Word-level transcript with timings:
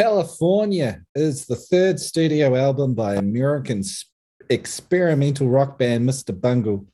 California 0.00 1.02
is 1.14 1.44
the 1.44 1.56
third 1.56 2.00
studio 2.00 2.56
album 2.56 2.94
by 2.94 3.16
American 3.16 3.82
experimental 4.48 5.46
rock 5.46 5.78
band 5.78 6.08
Mr. 6.08 6.32
Bungle. 6.40 6.86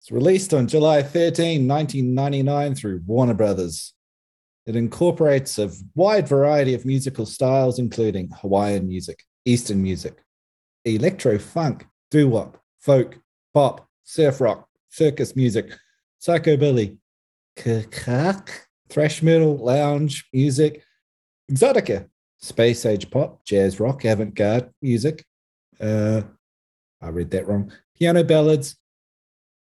It's 0.00 0.10
released 0.10 0.52
on 0.52 0.66
July 0.66 1.04
13, 1.04 1.68
1999 1.68 2.74
through 2.74 3.00
Warner 3.06 3.34
Brothers. 3.34 3.94
It 4.66 4.74
incorporates 4.74 5.56
a 5.60 5.70
wide 5.94 6.26
variety 6.26 6.74
of 6.74 6.84
musical 6.84 7.26
styles, 7.26 7.78
including 7.78 8.28
Hawaiian 8.40 8.88
music, 8.88 9.22
Eastern 9.44 9.80
music, 9.80 10.24
electro 10.84 11.38
funk, 11.38 11.86
doo 12.10 12.28
wop, 12.28 12.60
folk, 12.80 13.20
pop, 13.54 13.86
surf 14.02 14.40
rock, 14.40 14.66
circus 14.88 15.36
music, 15.36 15.70
psychobilly, 16.20 16.96
thrash 17.56 19.22
metal, 19.22 19.58
lounge 19.58 20.28
music, 20.32 20.82
exotica, 21.48 22.08
space 22.42 22.84
age 22.84 23.10
pop, 23.10 23.44
jazz 23.44 23.80
rock, 23.80 24.04
avant 24.04 24.34
garde 24.34 24.70
music. 24.82 25.24
Uh, 25.80 26.22
I 27.00 27.08
read 27.08 27.30
that 27.30 27.46
wrong. 27.46 27.72
Piano 27.98 28.22
ballads, 28.22 28.76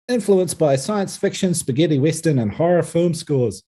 influenced 0.08 0.60
by 0.60 0.76
science 0.76 1.18
fiction, 1.18 1.54
spaghetti 1.54 1.98
western, 1.98 2.40
and 2.40 2.52
horror 2.52 2.84
film 2.84 3.14
scores. 3.14 3.64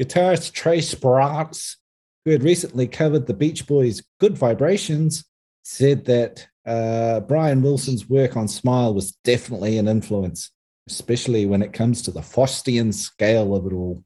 Guitarist 0.00 0.52
Trey 0.52 0.78
Spruance, 0.78 1.76
who 2.24 2.32
had 2.32 2.42
recently 2.42 2.86
covered 2.86 3.26
the 3.26 3.34
Beach 3.34 3.66
Boys' 3.66 4.02
Good 4.20 4.36
Vibrations, 4.36 5.24
said 5.64 6.04
that 6.06 6.46
uh, 6.66 7.20
Brian 7.20 7.62
Wilson's 7.62 8.08
work 8.08 8.36
on 8.36 8.48
Smile 8.48 8.94
was 8.94 9.12
definitely 9.24 9.78
an 9.78 9.88
influence, 9.88 10.50
especially 10.88 11.46
when 11.46 11.62
it 11.62 11.72
comes 11.72 12.02
to 12.02 12.10
the 12.10 12.20
Faustian 12.20 12.92
scale 12.92 13.54
of 13.54 13.66
it 13.66 13.72
all. 13.72 14.02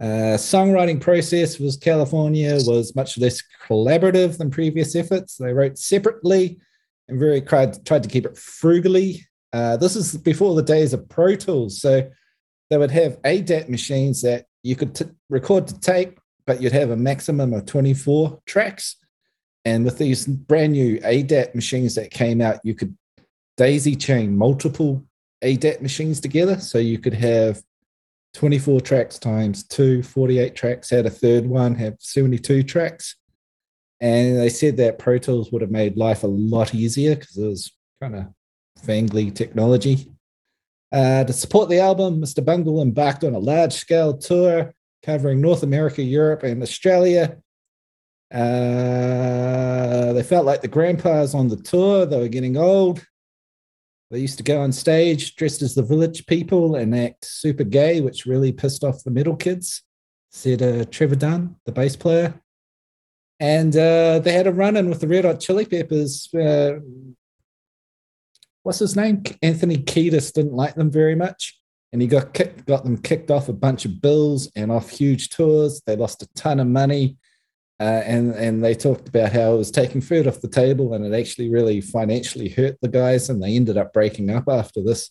Uh, 0.00 0.38
songwriting 0.38 1.00
process 1.00 1.58
was 1.58 1.76
California 1.76 2.56
was 2.60 2.94
much 2.94 3.18
less 3.18 3.42
collaborative 3.66 4.38
than 4.38 4.50
previous 4.50 4.94
efforts. 4.94 5.36
They 5.36 5.52
wrote 5.52 5.76
separately 5.76 6.60
and 7.08 7.18
very 7.18 7.40
tried, 7.40 7.84
tried 7.84 8.04
to 8.04 8.08
keep 8.08 8.24
it 8.24 8.36
frugally. 8.36 9.26
Uh, 9.52 9.76
this 9.76 9.96
is 9.96 10.16
before 10.16 10.54
the 10.54 10.62
days 10.62 10.92
of 10.92 11.08
Pro 11.08 11.34
Tools, 11.34 11.80
so 11.80 12.08
they 12.70 12.78
would 12.78 12.90
have 12.90 13.20
ADAT 13.22 13.68
machines 13.68 14.22
that 14.22 14.46
you 14.62 14.76
could 14.76 14.94
t- 14.94 15.06
record 15.30 15.66
to 15.66 15.80
tape, 15.80 16.20
but 16.46 16.62
you'd 16.62 16.72
have 16.72 16.90
a 16.90 16.96
maximum 16.96 17.52
of 17.52 17.66
24 17.66 18.40
tracks. 18.46 18.96
And 19.64 19.84
with 19.84 19.98
these 19.98 20.26
brand 20.26 20.72
new 20.72 20.98
ADAT 21.00 21.54
machines 21.54 21.94
that 21.96 22.10
came 22.10 22.40
out, 22.40 22.60
you 22.62 22.74
could 22.74 22.96
daisy 23.56 23.96
chain 23.96 24.36
multiple 24.36 25.04
ADAT 25.42 25.82
machines 25.82 26.20
together. 26.20 26.60
So 26.60 26.78
you 26.78 26.98
could 26.98 27.14
have 27.14 27.62
24 28.34 28.80
tracks 28.80 29.18
times 29.18 29.64
two, 29.64 30.02
48 30.02 30.54
tracks, 30.54 30.90
had 30.90 31.06
a 31.06 31.10
third 31.10 31.46
one, 31.46 31.74
have 31.74 31.94
72 31.98 32.62
tracks. 32.62 33.16
And 34.00 34.38
they 34.38 34.48
said 34.48 34.76
that 34.76 34.98
Pro 34.98 35.18
Tools 35.18 35.50
would 35.50 35.62
have 35.62 35.70
made 35.70 35.96
life 35.96 36.22
a 36.22 36.28
lot 36.28 36.74
easier 36.74 37.16
because 37.16 37.36
it 37.36 37.46
was 37.46 37.72
kind 38.00 38.14
of 38.14 38.26
fangly 38.84 39.34
technology. 39.34 40.12
Uh, 40.92 41.24
to 41.24 41.32
support 41.32 41.68
the 41.68 41.80
album, 41.80 42.20
Mr. 42.20 42.44
Bungle 42.44 42.80
embarked 42.80 43.24
on 43.24 43.34
a 43.34 43.38
large 43.38 43.72
scale 43.72 44.16
tour 44.16 44.72
covering 45.04 45.40
North 45.40 45.62
America, 45.62 46.02
Europe, 46.02 46.44
and 46.44 46.62
Australia. 46.62 47.38
Uh, 48.32 50.12
they 50.12 50.22
felt 50.22 50.46
like 50.46 50.60
the 50.60 50.68
grandpas 50.68 51.34
on 51.34 51.48
the 51.48 51.56
tour. 51.56 52.06
They 52.06 52.18
were 52.18 52.28
getting 52.28 52.56
old. 52.56 53.04
They 54.10 54.20
used 54.20 54.38
to 54.38 54.42
go 54.44 54.62
on 54.62 54.72
stage 54.72 55.36
dressed 55.36 55.60
as 55.60 55.74
the 55.74 55.82
village 55.82 56.26
people 56.26 56.76
and 56.76 56.96
act 56.96 57.26
super 57.26 57.64
gay, 57.64 58.00
which 58.00 58.24
really 58.24 58.52
pissed 58.52 58.82
off 58.82 59.04
the 59.04 59.10
metal 59.10 59.36
kids, 59.36 59.82
said 60.30 60.62
uh, 60.62 60.84
Trevor 60.86 61.16
Dunn, 61.16 61.56
the 61.66 61.72
bass 61.72 61.94
player. 61.94 62.40
And 63.38 63.76
uh, 63.76 64.18
they 64.20 64.32
had 64.32 64.46
a 64.46 64.52
run 64.52 64.76
in 64.76 64.88
with 64.88 65.00
the 65.00 65.08
Red 65.08 65.24
Hot 65.24 65.40
Chili 65.40 65.66
Peppers. 65.66 66.32
Uh, 66.34 66.78
what's 68.62 68.78
his 68.78 68.96
name? 68.96 69.22
Anthony 69.42 69.76
Kiedis 69.76 70.32
didn't 70.32 70.54
like 70.54 70.74
them 70.74 70.90
very 70.90 71.14
much. 71.14 71.60
And 71.92 72.02
he 72.02 72.08
got 72.08 72.34
kicked, 72.34 72.66
got 72.66 72.84
them 72.84 72.98
kicked 72.98 73.30
off 73.30 73.48
a 73.48 73.52
bunch 73.52 73.84
of 73.84 74.00
bills 74.00 74.50
and 74.56 74.72
off 74.72 74.90
huge 74.90 75.30
tours. 75.30 75.82
They 75.86 75.96
lost 75.96 76.22
a 76.22 76.28
ton 76.34 76.60
of 76.60 76.66
money. 76.66 77.16
Uh, 77.80 78.02
and 78.04 78.32
and 78.34 78.64
they 78.64 78.74
talked 78.74 79.06
about 79.06 79.30
how 79.30 79.54
it 79.54 79.56
was 79.56 79.70
taking 79.70 80.00
food 80.00 80.26
off 80.26 80.40
the 80.40 80.48
table 80.48 80.94
and 80.94 81.06
it 81.06 81.16
actually 81.16 81.48
really 81.48 81.80
financially 81.80 82.48
hurt 82.48 82.76
the 82.82 82.88
guys 82.88 83.28
and 83.28 83.40
they 83.40 83.54
ended 83.54 83.76
up 83.76 83.92
breaking 83.92 84.30
up 84.30 84.44
after 84.48 84.82
this. 84.82 85.10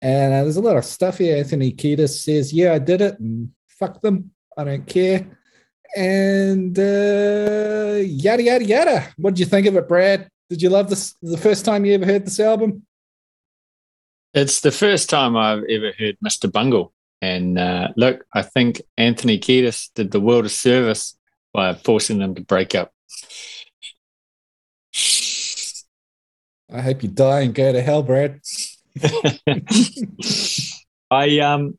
And 0.00 0.32
uh, 0.32 0.42
there's 0.44 0.56
a 0.56 0.62
lot 0.62 0.76
of 0.76 0.84
stuff 0.84 1.18
here. 1.18 1.36
Anthony 1.36 1.72
kiedis 1.72 2.22
says 2.22 2.52
yeah 2.52 2.74
i 2.74 2.78
did 2.78 3.00
it 3.00 3.18
and 3.18 3.50
fuck 3.68 4.00
them. 4.02 4.30
I 4.56 4.62
don't 4.62 4.86
care. 4.86 5.26
And 5.96 6.78
uh, 6.78 7.98
yada 8.04 8.42
yada 8.42 8.64
yada. 8.64 9.08
What 9.16 9.34
did 9.34 9.40
you 9.40 9.46
think 9.46 9.66
of 9.66 9.76
it 9.76 9.88
brad? 9.88 10.28
Did 10.50 10.62
you 10.62 10.68
love 10.68 10.88
this 10.88 11.16
the 11.22 11.38
first 11.38 11.64
time 11.64 11.84
you 11.84 11.94
ever 11.94 12.06
heard 12.06 12.24
this 12.24 12.38
album? 12.38 12.86
It's 14.32 14.60
the 14.60 14.70
first 14.70 15.10
time 15.10 15.36
i've 15.36 15.64
ever 15.64 15.90
heard 15.98 16.16
mr 16.24 16.50
bungle. 16.50 16.92
And 17.20 17.58
uh, 17.58 17.88
look 17.96 18.24
i 18.32 18.42
think 18.42 18.80
anthony 18.96 19.40
kiedis 19.40 19.90
did 19.94 20.12
the 20.12 20.20
world 20.20 20.44
a 20.44 20.48
service 20.48 21.16
by 21.54 21.72
forcing 21.74 22.18
them 22.18 22.34
to 22.34 22.42
break 22.42 22.74
up. 22.74 22.92
I 26.70 26.80
hope 26.80 27.02
you 27.02 27.08
die 27.08 27.42
and 27.42 27.54
go 27.54 27.72
to 27.72 27.80
hell, 27.80 28.02
Brad. 28.02 28.40
I 31.10 31.38
um 31.38 31.78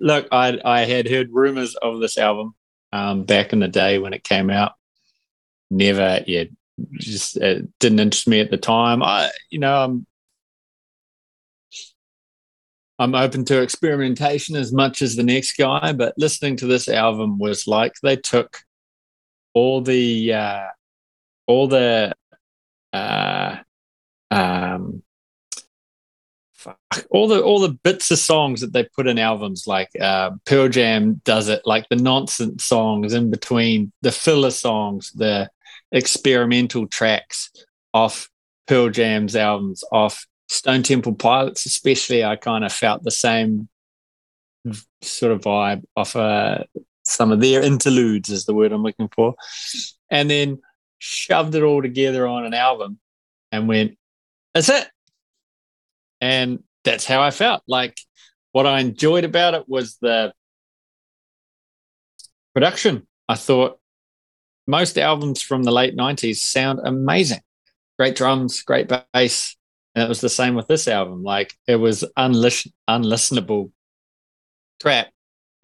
look, 0.00 0.26
I 0.32 0.58
I 0.64 0.80
had 0.80 1.08
heard 1.08 1.28
rumors 1.30 1.74
of 1.76 2.00
this 2.00 2.18
album 2.18 2.54
um 2.92 3.24
back 3.24 3.52
in 3.52 3.60
the 3.60 3.68
day 3.68 3.98
when 3.98 4.12
it 4.12 4.24
came 4.24 4.50
out. 4.50 4.72
Never, 5.70 6.20
yeah, 6.26 6.44
just 6.94 7.36
it 7.36 7.66
didn't 7.78 8.00
interest 8.00 8.28
me 8.28 8.40
at 8.40 8.50
the 8.50 8.56
time. 8.56 9.02
I, 9.02 9.30
you 9.50 9.58
know, 9.58 9.84
I'm 9.84 10.06
I'm 12.98 13.14
open 13.14 13.44
to 13.46 13.62
experimentation 13.62 14.56
as 14.56 14.72
much 14.72 15.02
as 15.02 15.16
the 15.16 15.22
next 15.22 15.56
guy, 15.56 15.92
but 15.92 16.14
listening 16.18 16.56
to 16.58 16.66
this 16.66 16.88
album 16.88 17.38
was 17.38 17.66
like 17.66 17.94
they 18.02 18.16
took 18.16 18.58
all 19.54 19.80
the 19.82 20.32
uh, 20.32 20.66
all 21.46 21.68
the 21.68 22.12
uh, 22.92 23.56
um, 24.30 25.02
fuck, 26.52 26.78
all 27.10 27.28
the 27.28 27.42
all 27.42 27.60
the 27.60 27.78
bits 27.82 28.10
of 28.10 28.18
songs 28.18 28.60
that 28.60 28.72
they 28.72 28.84
put 28.84 29.06
in 29.06 29.18
albums, 29.18 29.66
like 29.66 29.88
uh, 30.00 30.30
Pearl 30.46 30.68
Jam 30.68 31.20
does 31.24 31.48
it, 31.48 31.62
like 31.64 31.88
the 31.88 31.96
nonsense 31.96 32.64
songs 32.64 33.12
in 33.12 33.30
between, 33.30 33.92
the 34.02 34.12
filler 34.12 34.50
songs, 34.50 35.12
the 35.12 35.50
experimental 35.90 36.86
tracks 36.86 37.50
off 37.92 38.28
Pearl 38.66 38.90
Jam's 38.90 39.36
albums, 39.36 39.84
off 39.92 40.26
Stone 40.48 40.84
Temple 40.84 41.14
Pilots, 41.14 41.66
especially. 41.66 42.24
I 42.24 42.36
kind 42.36 42.64
of 42.64 42.72
felt 42.72 43.02
the 43.02 43.10
same 43.10 43.68
sort 45.02 45.32
of 45.32 45.40
vibe 45.42 45.84
off 45.96 46.14
uh, 46.16 46.64
some 47.12 47.30
of 47.30 47.40
their 47.40 47.62
interludes 47.62 48.30
is 48.30 48.44
the 48.44 48.54
word 48.54 48.72
I'm 48.72 48.82
looking 48.82 49.08
for, 49.14 49.34
and 50.10 50.30
then 50.30 50.58
shoved 50.98 51.54
it 51.56 51.64
all 51.64 51.82
together 51.82 52.28
on 52.28 52.44
an 52.44 52.54
album 52.54 53.00
and 53.50 53.66
went, 53.66 53.98
that's 54.54 54.68
it. 54.68 54.88
And 56.20 56.62
that's 56.84 57.04
how 57.04 57.20
I 57.20 57.32
felt. 57.32 57.62
Like 57.66 57.98
what 58.52 58.66
I 58.66 58.78
enjoyed 58.78 59.24
about 59.24 59.54
it 59.54 59.68
was 59.68 59.96
the 60.00 60.32
production. 62.54 63.06
I 63.28 63.34
thought 63.34 63.80
most 64.68 64.96
albums 64.96 65.42
from 65.42 65.64
the 65.64 65.72
late 65.72 65.96
90s 65.96 66.36
sound 66.36 66.78
amazing. 66.84 67.40
Great 67.98 68.14
drums, 68.14 68.62
great 68.62 68.88
bass. 68.88 69.56
And 69.96 70.04
it 70.04 70.08
was 70.08 70.20
the 70.20 70.28
same 70.28 70.54
with 70.54 70.68
this 70.68 70.86
album. 70.86 71.24
Like 71.24 71.52
it 71.66 71.76
was 71.76 72.04
unlis- 72.16 72.70
unlistenable 72.88 73.72
crap, 74.80 75.08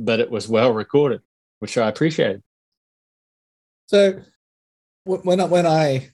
but 0.00 0.18
it 0.18 0.30
was 0.32 0.48
well 0.48 0.72
recorded 0.72 1.20
which 1.58 1.76
I 1.78 1.88
appreciated. 1.88 2.42
So 3.86 4.20
when 5.04 5.40
I 5.40 5.44
when 5.44 5.66
I 5.66 6.10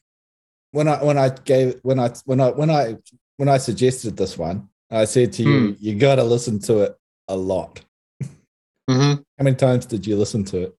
when 0.70 0.88
I 0.88 1.02
when 1.02 1.18
I 1.18 1.28
gave 1.30 1.80
when 1.82 1.98
I 1.98 2.10
when 2.24 2.40
I 2.40 2.50
when 2.50 2.70
I 2.70 2.96
when 3.36 3.48
I 3.48 3.58
suggested 3.58 4.16
this 4.16 4.38
one, 4.38 4.68
I 4.90 5.04
said 5.06 5.32
to 5.34 5.42
you, 5.42 5.48
mm. 5.48 5.76
you 5.80 5.96
got 5.96 6.16
to 6.16 6.24
listen 6.24 6.60
to 6.60 6.82
it 6.82 6.96
a 7.28 7.36
lot. 7.36 7.80
Mm-hmm. 8.88 9.14
How 9.38 9.42
many 9.42 9.56
times 9.56 9.86
did 9.86 10.06
you 10.06 10.16
listen 10.16 10.44
to 10.44 10.62
it? 10.62 10.76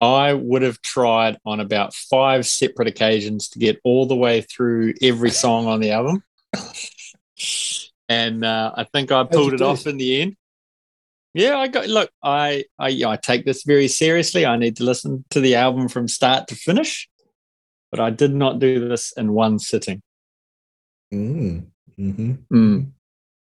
I 0.00 0.34
would 0.34 0.62
have 0.62 0.80
tried 0.82 1.38
on 1.44 1.60
about 1.60 1.94
five 1.94 2.46
separate 2.46 2.88
occasions 2.88 3.48
to 3.50 3.58
get 3.58 3.80
all 3.84 4.06
the 4.06 4.16
way 4.16 4.42
through 4.42 4.94
every 5.02 5.30
song 5.30 5.66
on 5.66 5.80
the 5.80 5.92
album. 5.92 6.22
and 8.08 8.44
uh, 8.44 8.72
I 8.76 8.84
think 8.84 9.10
I 9.10 9.24
pulled 9.24 9.54
it 9.54 9.62
off 9.62 9.86
in 9.86 9.96
the 9.96 10.22
end. 10.22 10.36
Yeah, 11.36 11.58
I 11.58 11.68
got 11.68 11.86
look. 11.86 12.10
I, 12.22 12.64
I 12.78 12.88
I 13.06 13.16
take 13.16 13.44
this 13.44 13.62
very 13.62 13.88
seriously. 13.88 14.46
I 14.46 14.56
need 14.56 14.76
to 14.76 14.84
listen 14.84 15.22
to 15.28 15.40
the 15.40 15.54
album 15.54 15.86
from 15.86 16.08
start 16.08 16.48
to 16.48 16.54
finish, 16.54 17.10
but 17.90 18.00
I 18.00 18.08
did 18.08 18.34
not 18.34 18.58
do 18.58 18.88
this 18.88 19.12
in 19.18 19.34
one 19.34 19.58
sitting. 19.58 20.00
Mm. 21.12 21.66
Mm-hmm. 22.00 22.32
Mm. 22.50 22.90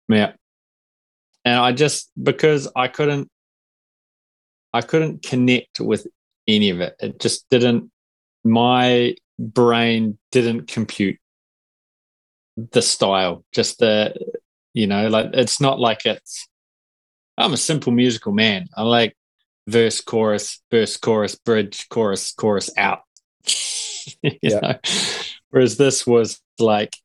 Yeah, 0.07 0.33
and 1.43 1.55
I 1.55 1.71
just 1.71 2.11
because 2.21 2.71
I 2.75 2.89
couldn't, 2.89 3.27
I 4.71 4.81
couldn't 4.81 5.23
connect 5.23 5.79
with 5.79 6.05
any 6.47 6.69
of 6.69 6.81
it. 6.81 6.95
It 6.99 7.19
just 7.19 7.49
didn't 7.49 7.91
my 8.43 9.15
brain 9.39 10.19
didn't 10.31 10.67
compute 10.67 11.17
the 12.55 12.83
style, 12.83 13.43
just 13.51 13.79
the, 13.79 14.13
you 14.75 14.85
know, 14.85 15.07
like 15.07 15.31
it's 15.33 15.59
not 15.59 15.79
like 15.79 16.05
it's, 16.05 16.47
I'm 17.39 17.53
a 17.53 17.57
simple 17.57 17.93
musical 17.93 18.33
man. 18.33 18.67
I 18.75 18.83
like 18.83 19.15
verse, 19.65 20.01
chorus, 20.01 20.61
verse, 20.69 20.97
chorus, 20.97 21.35
bridge, 21.35 21.87
chorus, 21.89 22.33
chorus 22.33 22.69
out. 22.77 23.03
you 24.21 24.31
yeah. 24.41 24.59
know? 24.59 24.75
Whereas 25.49 25.77
this 25.77 26.05
was 26.05 26.41
like, 26.59 26.95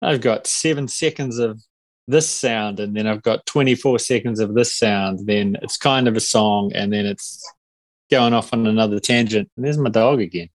I've 0.00 0.22
got 0.22 0.46
seven 0.46 0.88
seconds 0.88 1.38
of 1.38 1.60
this 2.08 2.28
sound 2.28 2.80
and 2.80 2.96
then 2.96 3.06
I've 3.06 3.22
got 3.22 3.44
24 3.44 3.98
seconds 3.98 4.40
of 4.40 4.54
this 4.54 4.74
sound. 4.74 5.26
Then 5.26 5.58
it's 5.60 5.76
kind 5.76 6.08
of 6.08 6.16
a 6.16 6.20
song 6.20 6.72
and 6.74 6.90
then 6.90 7.04
it's 7.04 7.42
going 8.10 8.32
off 8.32 8.54
on 8.54 8.66
another 8.66 8.98
tangent. 8.98 9.50
And 9.56 9.66
there's 9.66 9.78
my 9.78 9.90
dog 9.90 10.20
again. 10.20 10.48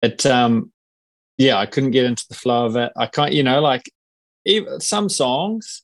It, 0.00 0.24
um, 0.24 0.72
yeah, 1.36 1.58
I 1.58 1.66
couldn't 1.66 1.90
get 1.90 2.06
into 2.06 2.26
the 2.26 2.34
flow 2.34 2.64
of 2.64 2.76
it. 2.76 2.90
I 2.96 3.06
can't, 3.06 3.32
you 3.34 3.42
know, 3.42 3.60
like 3.60 3.90
even 4.46 4.80
some 4.80 5.10
songs. 5.10 5.82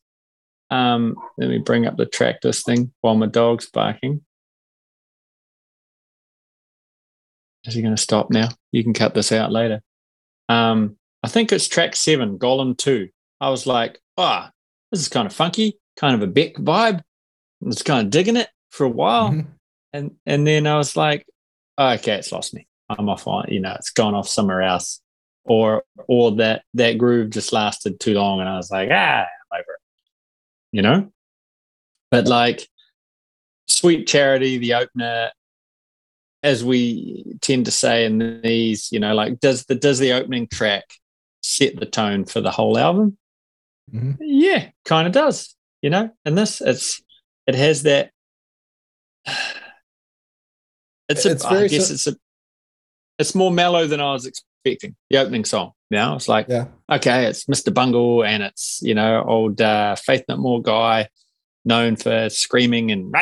Um, 0.70 1.16
let 1.38 1.48
me 1.48 1.58
bring 1.58 1.86
up 1.86 1.96
the 1.96 2.06
track 2.06 2.36
listing 2.42 2.92
while 3.00 3.14
my 3.14 3.26
dog's 3.26 3.70
barking. 3.70 4.22
Is 7.64 7.74
he 7.74 7.82
going 7.82 7.94
to 7.94 8.02
stop 8.02 8.30
now? 8.30 8.48
You 8.72 8.82
can 8.84 8.94
cut 8.94 9.14
this 9.14 9.32
out 9.32 9.50
later. 9.50 9.82
Um, 10.48 10.96
I 11.22 11.28
think 11.28 11.50
it's 11.50 11.66
track 11.66 11.96
seven, 11.96 12.38
Golem 12.38 12.76
2. 12.76 13.08
I 13.40 13.50
was 13.50 13.66
like, 13.66 14.00
ah, 14.16 14.48
oh, 14.48 14.52
this 14.92 15.00
is 15.00 15.08
kind 15.08 15.26
of 15.26 15.32
funky, 15.32 15.78
kind 15.96 16.14
of 16.14 16.22
a 16.22 16.30
Beck 16.30 16.54
vibe. 16.54 17.00
I 17.00 17.02
was 17.60 17.82
kind 17.82 18.06
of 18.06 18.10
digging 18.10 18.36
it 18.36 18.48
for 18.70 18.84
a 18.84 18.90
while. 18.90 19.30
Mm-hmm. 19.30 19.50
And 19.92 20.10
and 20.26 20.46
then 20.46 20.66
I 20.66 20.76
was 20.76 20.94
like, 20.94 21.24
oh, 21.78 21.92
okay, 21.92 22.16
it's 22.16 22.30
lost 22.30 22.52
me. 22.52 22.66
I'm 22.90 23.08
off 23.08 23.26
on, 23.26 23.46
you 23.48 23.60
know, 23.60 23.72
it's 23.78 23.90
gone 23.90 24.14
off 24.14 24.28
somewhere 24.28 24.60
else. 24.60 25.00
Or 25.44 25.84
or 26.06 26.32
that 26.32 26.64
that 26.74 26.98
groove 26.98 27.30
just 27.30 27.50
lasted 27.54 27.98
too 27.98 28.12
long 28.12 28.40
and 28.40 28.48
I 28.48 28.56
was 28.56 28.70
like, 28.70 28.90
ah, 28.92 29.24
I'm 29.24 29.58
over 29.58 29.72
it. 29.72 29.80
You 30.76 30.82
know? 30.82 31.10
But 32.10 32.26
like 32.26 32.68
Sweet 33.66 34.06
Charity, 34.06 34.58
the 34.58 34.74
opener, 34.74 35.30
as 36.42 36.62
we 36.62 37.24
tend 37.40 37.64
to 37.64 37.70
say 37.70 38.04
in 38.04 38.42
these, 38.42 38.92
you 38.92 39.00
know, 39.00 39.14
like 39.14 39.40
does 39.40 39.64
the 39.64 39.74
does 39.74 39.98
the 39.98 40.12
opening 40.12 40.48
track 40.48 40.84
set 41.42 41.80
the 41.80 41.86
tone 41.86 42.26
for 42.26 42.42
the 42.42 42.50
whole 42.50 42.76
album? 42.76 43.16
Mm-hmm. 43.90 44.12
Yeah, 44.20 44.68
kind 44.84 45.06
of 45.06 45.14
does. 45.14 45.56
You 45.80 45.88
know, 45.88 46.10
and 46.26 46.36
this 46.36 46.60
it's 46.60 47.02
it 47.46 47.54
has 47.54 47.84
that. 47.84 48.10
It's, 51.08 51.24
it's 51.24 51.42
a, 51.42 51.48
I 51.48 51.68
guess 51.68 51.88
it's 51.88 52.06
a 52.06 52.16
it's 53.18 53.34
more 53.34 53.50
mellow 53.50 53.86
than 53.86 54.02
I 54.02 54.12
was 54.12 54.26
expecting. 54.26 54.94
The 55.08 55.16
opening 55.16 55.46
song. 55.46 55.72
Now 55.90 56.16
it's 56.16 56.28
like, 56.28 56.46
yeah. 56.48 56.66
okay, 56.90 57.26
it's 57.26 57.44
Mr. 57.44 57.72
Bungle 57.72 58.24
and 58.24 58.42
it's 58.42 58.80
you 58.82 58.94
know 58.94 59.22
old 59.26 59.60
uh, 59.60 59.94
Faith 59.96 60.24
No 60.28 60.36
More 60.36 60.62
guy, 60.62 61.08
known 61.64 61.96
for 61.96 62.28
screaming 62.28 62.90
and 62.90 63.14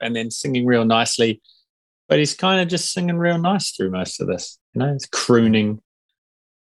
and 0.00 0.16
then 0.16 0.30
singing 0.30 0.66
real 0.66 0.84
nicely, 0.84 1.40
but 2.08 2.18
he's 2.18 2.34
kind 2.34 2.60
of 2.60 2.68
just 2.68 2.92
singing 2.92 3.18
real 3.18 3.38
nice 3.38 3.72
through 3.72 3.90
most 3.90 4.20
of 4.20 4.28
this. 4.28 4.58
You 4.74 4.80
know, 4.80 4.92
it's 4.92 5.06
crooning 5.06 5.80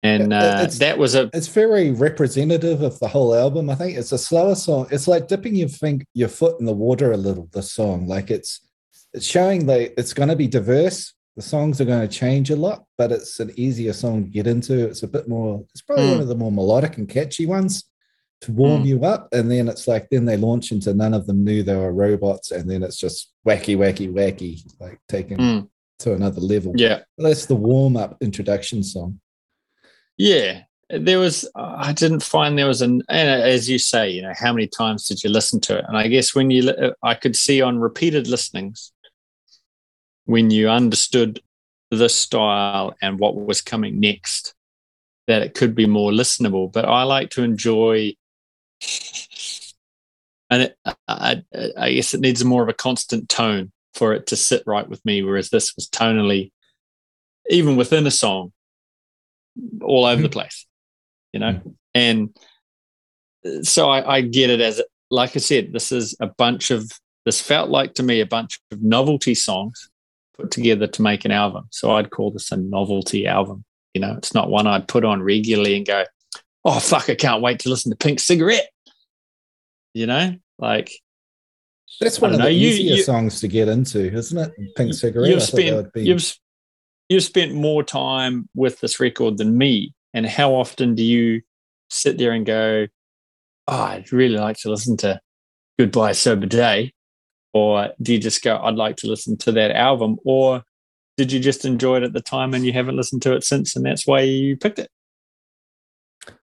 and 0.06 0.32
uh, 0.32 0.66
that 0.78 0.98
was 0.98 1.14
a 1.14 1.30
it's 1.32 1.48
very 1.48 1.90
representative 1.90 2.82
of 2.82 2.98
the 3.00 3.08
whole 3.08 3.34
album 3.34 3.70
i 3.70 3.74
think 3.74 3.96
it's 3.96 4.12
a 4.12 4.18
slower 4.18 4.54
song 4.54 4.86
it's 4.90 5.08
like 5.08 5.28
dipping 5.28 5.54
your 5.54 5.68
finger 5.68 6.04
your 6.14 6.28
foot 6.28 6.58
in 6.60 6.66
the 6.66 6.72
water 6.72 7.12
a 7.12 7.16
little 7.16 7.48
the 7.52 7.62
song 7.62 8.06
like 8.06 8.30
it's 8.30 8.66
it's 9.12 9.26
showing 9.26 9.66
that 9.66 9.98
it's 9.98 10.12
going 10.12 10.28
to 10.28 10.36
be 10.36 10.46
diverse 10.46 11.14
the 11.36 11.42
songs 11.42 11.80
are 11.80 11.84
going 11.84 12.06
to 12.06 12.14
change 12.14 12.50
a 12.50 12.56
lot 12.56 12.84
but 12.98 13.12
it's 13.12 13.40
an 13.40 13.52
easier 13.56 13.92
song 13.92 14.24
to 14.24 14.30
get 14.30 14.46
into 14.46 14.86
it's 14.86 15.02
a 15.02 15.08
bit 15.08 15.28
more 15.28 15.64
it's 15.70 15.82
probably 15.82 16.06
mm. 16.06 16.12
one 16.12 16.20
of 16.20 16.28
the 16.28 16.34
more 16.34 16.52
melodic 16.52 16.96
and 16.98 17.08
catchy 17.08 17.46
ones 17.46 17.84
to 18.40 18.52
warm 18.52 18.82
mm. 18.82 18.86
you 18.86 19.04
up 19.04 19.28
and 19.32 19.50
then 19.50 19.68
it's 19.68 19.88
like 19.88 20.08
then 20.10 20.24
they 20.24 20.36
launch 20.36 20.72
into 20.72 20.92
none 20.92 21.14
of 21.14 21.26
them 21.26 21.44
knew 21.44 21.62
they 21.62 21.76
were 21.76 21.92
robots 21.92 22.50
and 22.50 22.70
then 22.70 22.82
it's 22.82 22.98
just 22.98 23.32
wacky 23.46 23.76
wacky 23.76 24.12
wacky 24.12 24.62
like 24.80 24.98
taken 25.08 25.38
mm. 25.38 25.68
to 25.98 26.12
another 26.12 26.40
level 26.40 26.72
yeah 26.76 27.00
that's 27.18 27.46
the 27.46 27.54
warm 27.54 27.96
up 27.96 28.16
introduction 28.20 28.82
song 28.82 29.18
yeah, 30.18 30.62
there 30.88 31.18
was. 31.18 31.48
I 31.54 31.92
didn't 31.92 32.22
find 32.22 32.58
there 32.58 32.66
was 32.66 32.82
an. 32.82 33.02
And 33.08 33.28
as 33.28 33.68
you 33.68 33.78
say, 33.78 34.10
you 34.10 34.22
know, 34.22 34.32
how 34.34 34.52
many 34.52 34.66
times 34.66 35.06
did 35.06 35.22
you 35.22 35.30
listen 35.30 35.60
to 35.62 35.78
it? 35.78 35.84
And 35.88 35.96
I 35.96 36.08
guess 36.08 36.34
when 36.34 36.50
you, 36.50 36.72
I 37.02 37.14
could 37.14 37.36
see 37.36 37.60
on 37.60 37.78
repeated 37.78 38.26
listenings 38.26 38.92
when 40.26 40.50
you 40.50 40.68
understood 40.68 41.40
the 41.90 42.08
style 42.08 42.94
and 43.00 43.18
what 43.18 43.34
was 43.34 43.62
coming 43.62 43.98
next 44.00 44.54
that 45.26 45.42
it 45.42 45.54
could 45.54 45.74
be 45.74 45.86
more 45.86 46.12
listenable. 46.12 46.72
But 46.72 46.84
I 46.84 47.02
like 47.04 47.30
to 47.30 47.42
enjoy. 47.42 48.14
And 50.50 50.62
it, 50.62 50.78
I, 51.08 51.42
I 51.76 51.92
guess 51.92 52.14
it 52.14 52.20
needs 52.20 52.44
more 52.44 52.62
of 52.62 52.68
a 52.68 52.74
constant 52.74 53.28
tone 53.28 53.72
for 53.94 54.12
it 54.12 54.26
to 54.28 54.36
sit 54.36 54.62
right 54.66 54.88
with 54.88 55.04
me, 55.04 55.22
whereas 55.22 55.50
this 55.50 55.74
was 55.74 55.88
tonally, 55.88 56.52
even 57.48 57.76
within 57.76 58.06
a 58.06 58.10
song, 58.10 58.52
all 59.80 60.04
over 60.04 60.22
the 60.22 60.28
mm-hmm. 60.28 60.32
place, 60.32 60.66
you 61.32 61.40
know? 61.40 61.54
Mm-hmm. 61.54 61.70
And 61.94 63.66
so 63.66 63.88
I, 63.88 64.16
I 64.16 64.20
get 64.20 64.50
it 64.50 64.60
as, 64.60 64.82
like 65.10 65.34
I 65.34 65.40
said, 65.40 65.72
this 65.72 65.90
is 65.90 66.14
a 66.20 66.26
bunch 66.26 66.70
of, 66.70 66.90
this 67.24 67.40
felt 67.40 67.70
like 67.70 67.94
to 67.94 68.02
me 68.02 68.20
a 68.20 68.26
bunch 68.26 68.60
of 68.70 68.82
novelty 68.82 69.34
songs 69.34 69.88
put 70.38 70.50
together 70.50 70.86
to 70.86 71.02
make 71.02 71.24
an 71.24 71.30
album. 71.30 71.66
So 71.70 71.92
I'd 71.92 72.10
call 72.10 72.30
this 72.30 72.52
a 72.52 72.56
novelty 72.56 73.26
album. 73.26 73.64
You 73.94 74.00
know, 74.00 74.14
it's 74.16 74.34
not 74.34 74.50
one 74.50 74.66
I'd 74.66 74.88
put 74.88 75.04
on 75.04 75.22
regularly 75.22 75.76
and 75.76 75.86
go, 75.86 76.04
oh, 76.64 76.78
fuck, 76.80 77.08
I 77.08 77.14
can't 77.14 77.42
wait 77.42 77.60
to 77.60 77.68
listen 77.68 77.90
to 77.90 77.96
Pink 77.96 78.20
Cigarette. 78.20 78.68
You 79.94 80.06
know, 80.06 80.34
like, 80.58 80.92
that's 82.00 82.20
one 82.20 82.32
of 82.32 82.38
know, 82.38 82.44
the 82.44 82.50
easier 82.50 82.96
you, 82.96 83.02
songs 83.02 83.40
to 83.40 83.48
get 83.48 83.68
into, 83.68 84.12
isn't 84.12 84.36
it? 84.36 84.74
Pink 84.76 84.92
Cigarette. 84.92 85.30
You've 85.30 85.42
spent, 85.42 85.92
be... 85.94 86.02
you've, 86.02 86.36
you've 87.08 87.22
spent 87.22 87.54
more 87.54 87.82
time 87.82 88.48
with 88.54 88.80
this 88.80 89.00
record 89.00 89.38
than 89.38 89.56
me. 89.56 89.94
And 90.12 90.26
how 90.26 90.54
often 90.54 90.94
do 90.94 91.02
you 91.02 91.42
sit 91.88 92.18
there 92.18 92.32
and 92.32 92.44
go, 92.44 92.86
oh, 93.68 93.82
I'd 93.82 94.12
really 94.12 94.36
like 94.36 94.58
to 94.58 94.70
listen 94.70 94.96
to 94.98 95.20
Goodbye 95.78 96.12
Sober 96.12 96.46
Day? 96.46 96.92
Or 97.56 97.90
do 98.02 98.12
you 98.12 98.18
just 98.18 98.42
go, 98.42 98.58
I'd 98.58 98.74
like 98.74 98.96
to 98.96 99.06
listen 99.06 99.38
to 99.38 99.52
that 99.52 99.70
album? 99.70 100.18
Or 100.24 100.62
did 101.16 101.32
you 101.32 101.40
just 101.40 101.64
enjoy 101.64 101.96
it 101.98 102.02
at 102.02 102.12
the 102.12 102.20
time 102.20 102.52
and 102.52 102.66
you 102.66 102.72
haven't 102.72 102.96
listened 102.96 103.22
to 103.22 103.34
it 103.34 103.44
since 103.44 103.74
and 103.74 103.86
that's 103.86 104.06
why 104.06 104.20
you 104.20 104.56
picked 104.56 104.78
it? 104.78 104.90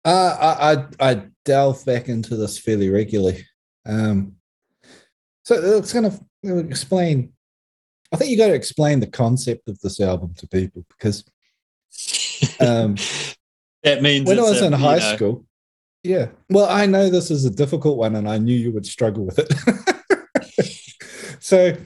Uh, 0.03 0.37
I, 0.39 0.71
I, 0.71 1.11
I 1.11 1.21
delve 1.45 1.85
back 1.85 2.09
into 2.09 2.35
this 2.35 2.57
fairly 2.57 2.89
regularly. 2.89 3.45
Um, 3.85 4.37
so 5.43 5.77
it's 5.77 5.93
going 5.93 6.09
to 6.09 6.59
explain 6.59 7.33
I 8.11 8.15
think 8.15 8.31
you 8.31 8.37
got 8.37 8.47
to 8.47 8.53
explain 8.53 8.99
the 8.99 9.07
concept 9.07 9.67
of 9.67 9.79
this 9.81 9.99
album 9.99 10.33
to 10.37 10.47
people 10.47 10.85
because 10.97 11.25
um, 12.59 12.95
that 13.83 14.01
means 14.01 14.27
when 14.27 14.39
I 14.39 14.43
was 14.43 14.61
a, 14.61 14.67
in 14.67 14.73
high 14.73 14.99
know. 14.99 15.15
school, 15.15 15.45
yeah. 16.03 16.27
Well, 16.49 16.67
I 16.69 16.85
know 16.85 17.09
this 17.09 17.29
is 17.31 17.43
a 17.43 17.49
difficult 17.49 17.97
one, 17.97 18.15
and 18.15 18.29
I 18.29 18.37
knew 18.37 18.55
you 18.55 18.71
would 18.71 18.85
struggle 18.85 19.25
with 19.25 19.39
it. 19.39 19.53
so, 21.47 21.77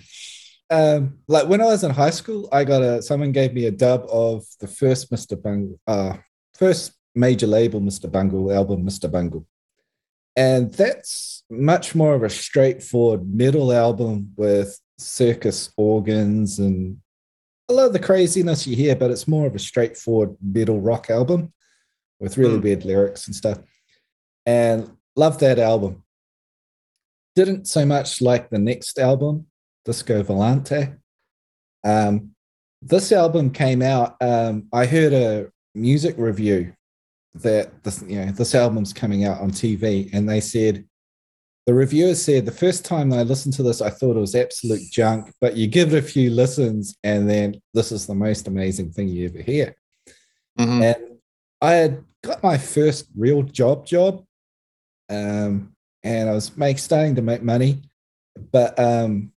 um, 0.72 1.20
like 1.28 1.48
when 1.48 1.62
I 1.62 1.66
was 1.66 1.84
in 1.84 1.92
high 1.92 2.10
school, 2.10 2.50
I 2.52 2.64
got 2.64 2.82
a 2.82 3.02
someone 3.04 3.32
gave 3.32 3.54
me 3.54 3.66
a 3.68 3.72
dub 3.72 4.08
of 4.10 4.44
the 4.60 4.68
first 4.68 5.12
Mr. 5.12 5.40
Bungle, 5.40 5.80
uh, 5.86 6.18
first 6.56 6.94
major 7.14 7.46
label 7.46 7.80
Mr. 7.80 8.12
Bungle 8.12 8.52
album, 8.52 8.84
Mr. 8.84 9.12
Bungle, 9.12 9.46
and 10.36 10.74
that's 10.74 11.44
much 11.52 11.94
more 11.94 12.16
of 12.16 12.24
a 12.24 12.30
straightforward 12.30 13.32
metal 13.32 13.72
album 13.72 14.34
with 14.36 14.80
circus 14.98 15.72
organs 15.78 16.58
and 16.58 16.98
a 17.70 17.74
lot 17.74 17.86
of 17.86 17.94
the 17.94 18.00
craziness 18.00 18.66
you 18.66 18.76
hear, 18.76 18.96
but 18.96 19.12
it's 19.12 19.28
more 19.28 19.46
of 19.46 19.56
a 19.56 19.60
straightforward 19.60 20.36
metal 20.42 20.82
rock 20.82 21.12
album 21.12 21.54
with 22.20 22.38
really 22.38 22.58
mm. 22.58 22.64
weird 22.64 22.84
lyrics 22.84 23.28
and 23.28 23.36
stuff. 23.36 23.60
And 24.46 24.90
love 25.16 25.40
that 25.40 25.60
album. 25.60 26.04
Didn't 27.36 27.68
so 27.68 27.86
much 27.86 28.22
like 28.22 28.50
the 28.50 28.60
next 28.60 29.00
album, 29.00 29.48
Disco 29.86 30.24
Volante. 30.24 30.98
Um, 31.84 32.32
this 32.82 33.12
album 33.12 33.52
came 33.52 33.82
out. 33.82 34.16
Um, 34.22 34.68
I 34.74 34.86
heard 34.86 35.14
a 35.14 35.52
music 35.76 36.16
review 36.18 36.74
that 37.36 37.84
this, 37.84 38.04
you 38.08 38.26
know, 38.26 38.32
this 38.32 38.56
album's 38.56 38.94
coming 38.94 39.26
out 39.26 39.40
on 39.40 39.52
TV, 39.52 40.10
and 40.14 40.28
they 40.28 40.42
said 40.42 40.86
the 41.68 41.74
reviewer 41.74 42.16
said 42.16 42.46
the 42.46 42.52
first 42.52 42.86
time 42.86 43.14
I 43.14 43.22
listened 43.22 43.54
to 43.56 43.64
this, 43.64 43.82
I 43.82 43.92
thought 43.92 44.18
it 44.18 44.20
was 44.20 44.36
absolute 44.36 44.82
junk, 44.92 45.32
but 45.40 45.56
you 45.56 45.68
give 45.68 45.94
it 45.94 46.00
a 46.00 46.02
few 46.02 46.32
listens, 46.32 46.98
and 47.04 47.30
then 47.30 47.62
this 47.74 47.92
is 47.92 48.08
the 48.08 48.16
most 48.16 48.48
amazing 48.48 48.92
thing 48.92 49.08
you 49.08 49.30
ever 49.30 49.42
hear. 49.42 49.76
Mm-hmm. 50.60 50.82
And 50.82 50.98
I 51.62 51.74
had 51.74 52.04
got 52.24 52.42
my 52.42 52.58
first 52.58 53.08
real 53.16 53.44
job 53.44 53.86
job, 53.86 54.26
um, 55.10 55.74
and 56.04 56.30
I 56.30 56.34
was 56.34 56.58
make, 56.58 56.80
starting 56.80 57.16
to 57.16 57.22
make 57.22 57.44
money, 57.44 57.84
but 58.52 58.78
um, 58.80 59.32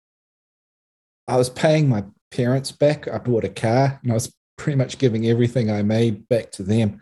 I 1.27 1.37
was 1.37 1.49
paying 1.49 1.87
my 1.89 2.03
parents 2.31 2.71
back. 2.71 3.07
I 3.07 3.17
bought 3.17 3.43
a 3.43 3.49
car 3.49 3.99
and 4.01 4.11
I 4.11 4.15
was 4.15 4.33
pretty 4.57 4.77
much 4.77 4.97
giving 4.97 5.27
everything 5.27 5.71
I 5.71 5.83
made 5.83 6.27
back 6.27 6.51
to 6.53 6.63
them. 6.63 6.99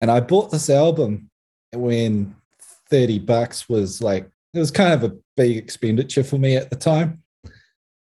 And 0.00 0.10
I 0.10 0.20
bought 0.20 0.50
this 0.50 0.68
album 0.68 1.30
when 1.72 2.36
30 2.90 3.20
bucks 3.20 3.68
was 3.68 4.02
like, 4.02 4.28
it 4.52 4.58
was 4.58 4.70
kind 4.70 4.92
of 4.92 5.02
a 5.02 5.16
big 5.36 5.56
expenditure 5.56 6.22
for 6.22 6.38
me 6.38 6.56
at 6.56 6.70
the 6.70 6.76
time. 6.76 7.22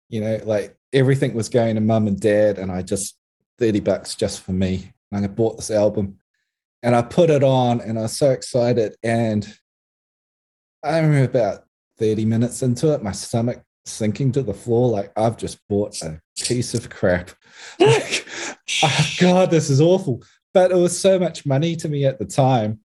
You 0.09 0.21
know, 0.23 0.41
like 0.45 0.77
everything 0.93 1.35
was 1.35 1.49
going 1.49 1.77
to 1.77 1.81
mum 1.81 2.09
and 2.09 2.19
dad, 2.19 2.59
and 2.59 2.73
I 2.73 2.83
just 2.83 3.17
30 3.59 3.81
bucks 3.81 4.17
just 4.17 4.41
for 4.41 4.53
me. 4.53 4.93
And 5.13 5.25
I 5.25 5.29
bought 5.29 5.57
this 5.57 5.71
album 5.71 6.19
and 6.83 6.97
I 6.97 7.03
put 7.03 7.31
it 7.31 7.45
on 7.45 7.81
and 7.81 7.99
I 7.99 8.03
was 8.03 8.17
so 8.17 8.31
excited. 8.31 8.97
And 9.03 9.47
I 10.83 10.99
remember 10.99 11.25
about 11.25 11.65
30 11.99 12.25
minutes 12.25 12.63
into 12.63 12.93
it, 12.95 13.03
my 13.03 13.13
stomach 13.13 13.63
sinking 13.85 14.33
to 14.33 14.43
the 14.43 14.55
floor 14.55 14.89
like 14.89 15.13
I've 15.17 15.37
just 15.37 15.59
bought 15.69 16.01
a 16.03 16.21
piece 16.43 16.75
of 16.75 16.91
crap. 16.91 17.31
like, 17.81 18.27
oh 18.83 19.07
God, 19.19 19.51
this 19.51 19.71
is 19.71 19.81
awful. 19.81 20.23
But 20.53 20.73
it 20.73 20.77
was 20.77 20.99
so 20.99 21.19
much 21.19 21.47
money 21.47 21.77
to 21.77 21.89
me 21.89 22.05
at 22.05 22.19
the 22.19 22.25
time. 22.25 22.81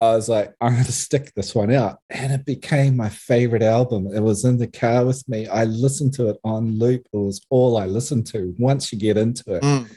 I 0.00 0.14
was 0.14 0.28
like, 0.28 0.54
I'm 0.60 0.74
going 0.74 0.84
to 0.84 0.92
stick 0.92 1.32
this 1.34 1.54
one 1.54 1.72
out. 1.72 1.98
And 2.08 2.32
it 2.32 2.46
became 2.46 2.96
my 2.96 3.08
favorite 3.08 3.62
album. 3.62 4.08
It 4.14 4.20
was 4.20 4.44
in 4.44 4.58
the 4.58 4.68
car 4.68 5.04
with 5.04 5.28
me. 5.28 5.48
I 5.48 5.64
listened 5.64 6.14
to 6.14 6.28
it 6.28 6.36
on 6.44 6.78
loop. 6.78 7.08
It 7.12 7.16
was 7.16 7.40
all 7.50 7.76
I 7.76 7.86
listened 7.86 8.26
to 8.28 8.54
once 8.58 8.92
you 8.92 8.98
get 8.98 9.16
into 9.16 9.56
it. 9.56 9.62
Mm. 9.62 9.88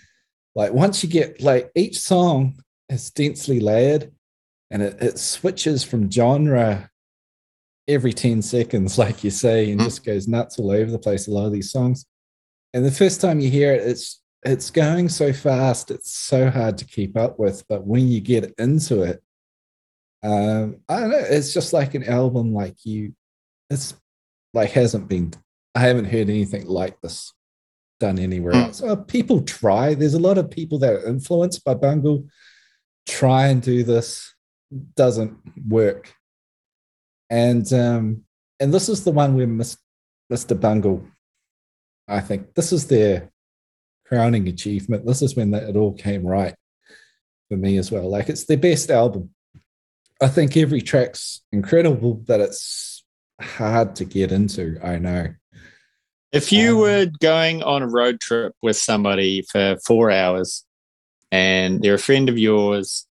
Like, 0.56 0.74
once 0.74 1.04
you 1.04 1.10
get, 1.10 1.42
like, 1.42 1.70
each 1.76 2.00
song 2.00 2.56
is 2.90 3.12
densely 3.12 3.60
layered 3.60 4.12
and 4.72 4.82
it, 4.82 5.02
it 5.02 5.20
switches 5.20 5.84
from 5.84 6.10
genre 6.10 6.90
every 7.88 8.14
10 8.14 8.42
seconds, 8.42 8.98
like 9.04 9.24
you 9.24 9.32
say, 9.32 9.72
and 9.72 9.80
mm. 9.80 9.84
just 9.84 10.06
goes 10.06 10.28
nuts 10.28 10.60
all 10.60 10.72
over 10.72 10.92
the 10.92 11.00
place. 11.00 11.28
A 11.28 11.32
lot 11.32 11.46
of 11.46 11.54
these 11.54 11.72
songs. 11.72 12.06
And 12.74 12.86
the 12.86 12.92
first 12.92 13.20
time 13.20 13.40
you 13.40 13.50
hear 13.50 13.74
it, 13.74 13.86
it's 13.86 14.22
it's 14.44 14.72
going 14.72 15.08
so 15.08 15.32
fast, 15.32 15.92
it's 15.92 16.12
so 16.12 16.50
hard 16.50 16.78
to 16.80 16.86
keep 16.86 17.16
up 17.18 17.38
with. 17.38 17.64
But 17.68 17.86
when 17.86 18.08
you 18.08 18.22
get 18.22 18.54
into 18.58 19.04
it, 19.04 19.22
um, 20.24 20.78
I 20.90 21.00
don't 21.00 21.12
know, 21.12 21.18
it's 21.18 21.54
just 21.54 21.74
like 21.74 21.94
an 21.94 22.04
album 22.04 22.54
like 22.54 22.86
you, 22.86 23.14
it's 23.70 23.94
like 24.54 24.72
hasn't 24.72 25.08
been, 25.08 25.34
I 25.76 25.82
haven't 25.82 26.06
heard 26.06 26.30
anything 26.30 26.66
like 26.68 27.00
this 27.02 27.34
done 28.00 28.20
anywhere 28.20 28.54
mm. 28.54 28.66
else. 28.66 28.82
Uh, 28.82 28.96
people 28.96 29.42
try, 29.42 29.94
there's 29.94 30.16
a 30.16 30.20
lot 30.20 30.38
of 30.38 30.50
people 30.50 30.80
that 30.80 30.94
are 30.94 31.08
influenced 31.08 31.64
by 31.64 31.74
Bungle, 31.76 32.26
try 33.08 33.48
and 33.48 33.62
do 33.62 33.84
this, 33.84 34.34
doesn't 34.96 35.38
work. 35.68 36.14
And 37.32 37.72
um, 37.72 38.24
and 38.60 38.74
this 38.74 38.90
is 38.90 39.06
the 39.06 39.12
one 39.12 39.36
where 39.36 39.48
Mr. 39.48 40.60
Bungle, 40.60 41.08
I 42.08 42.20
think 42.20 42.54
this 42.54 42.74
is 42.74 42.88
their 42.88 43.32
crowning 44.06 44.50
achievement. 44.50 45.06
This 45.06 45.22
is 45.22 45.36
when 45.36 45.54
it 45.54 45.78
all 45.78 45.94
came 45.94 46.28
right 46.28 46.54
for 47.48 47.56
me 47.56 47.78
as 47.78 47.90
well. 47.90 48.10
Like 48.10 48.28
it's 48.28 48.46
their 48.46 48.58
best 48.58 48.92
album. 48.92 49.30
I 50.22 50.28
think 50.28 50.58
every 50.58 50.82
track's 50.82 51.42
incredible, 51.54 52.16
but 52.16 52.42
it's 52.42 53.04
hard 53.40 53.96
to 53.96 54.06
get 54.06 54.34
into. 54.34 54.78
I 54.84 55.00
know. 55.00 55.34
If 56.34 56.52
you 56.52 56.76
um, 56.76 56.82
were 56.82 57.06
going 57.22 57.64
on 57.64 57.82
a 57.82 57.88
road 57.88 58.20
trip 58.20 58.54
with 58.62 58.76
somebody 58.76 59.42
for 59.44 59.78
four 59.86 60.12
hours 60.12 60.66
and 61.32 61.82
they're 61.82 61.96
a 61.96 62.00
friend 62.00 62.28
of 62.28 62.38
yours, 62.38 63.08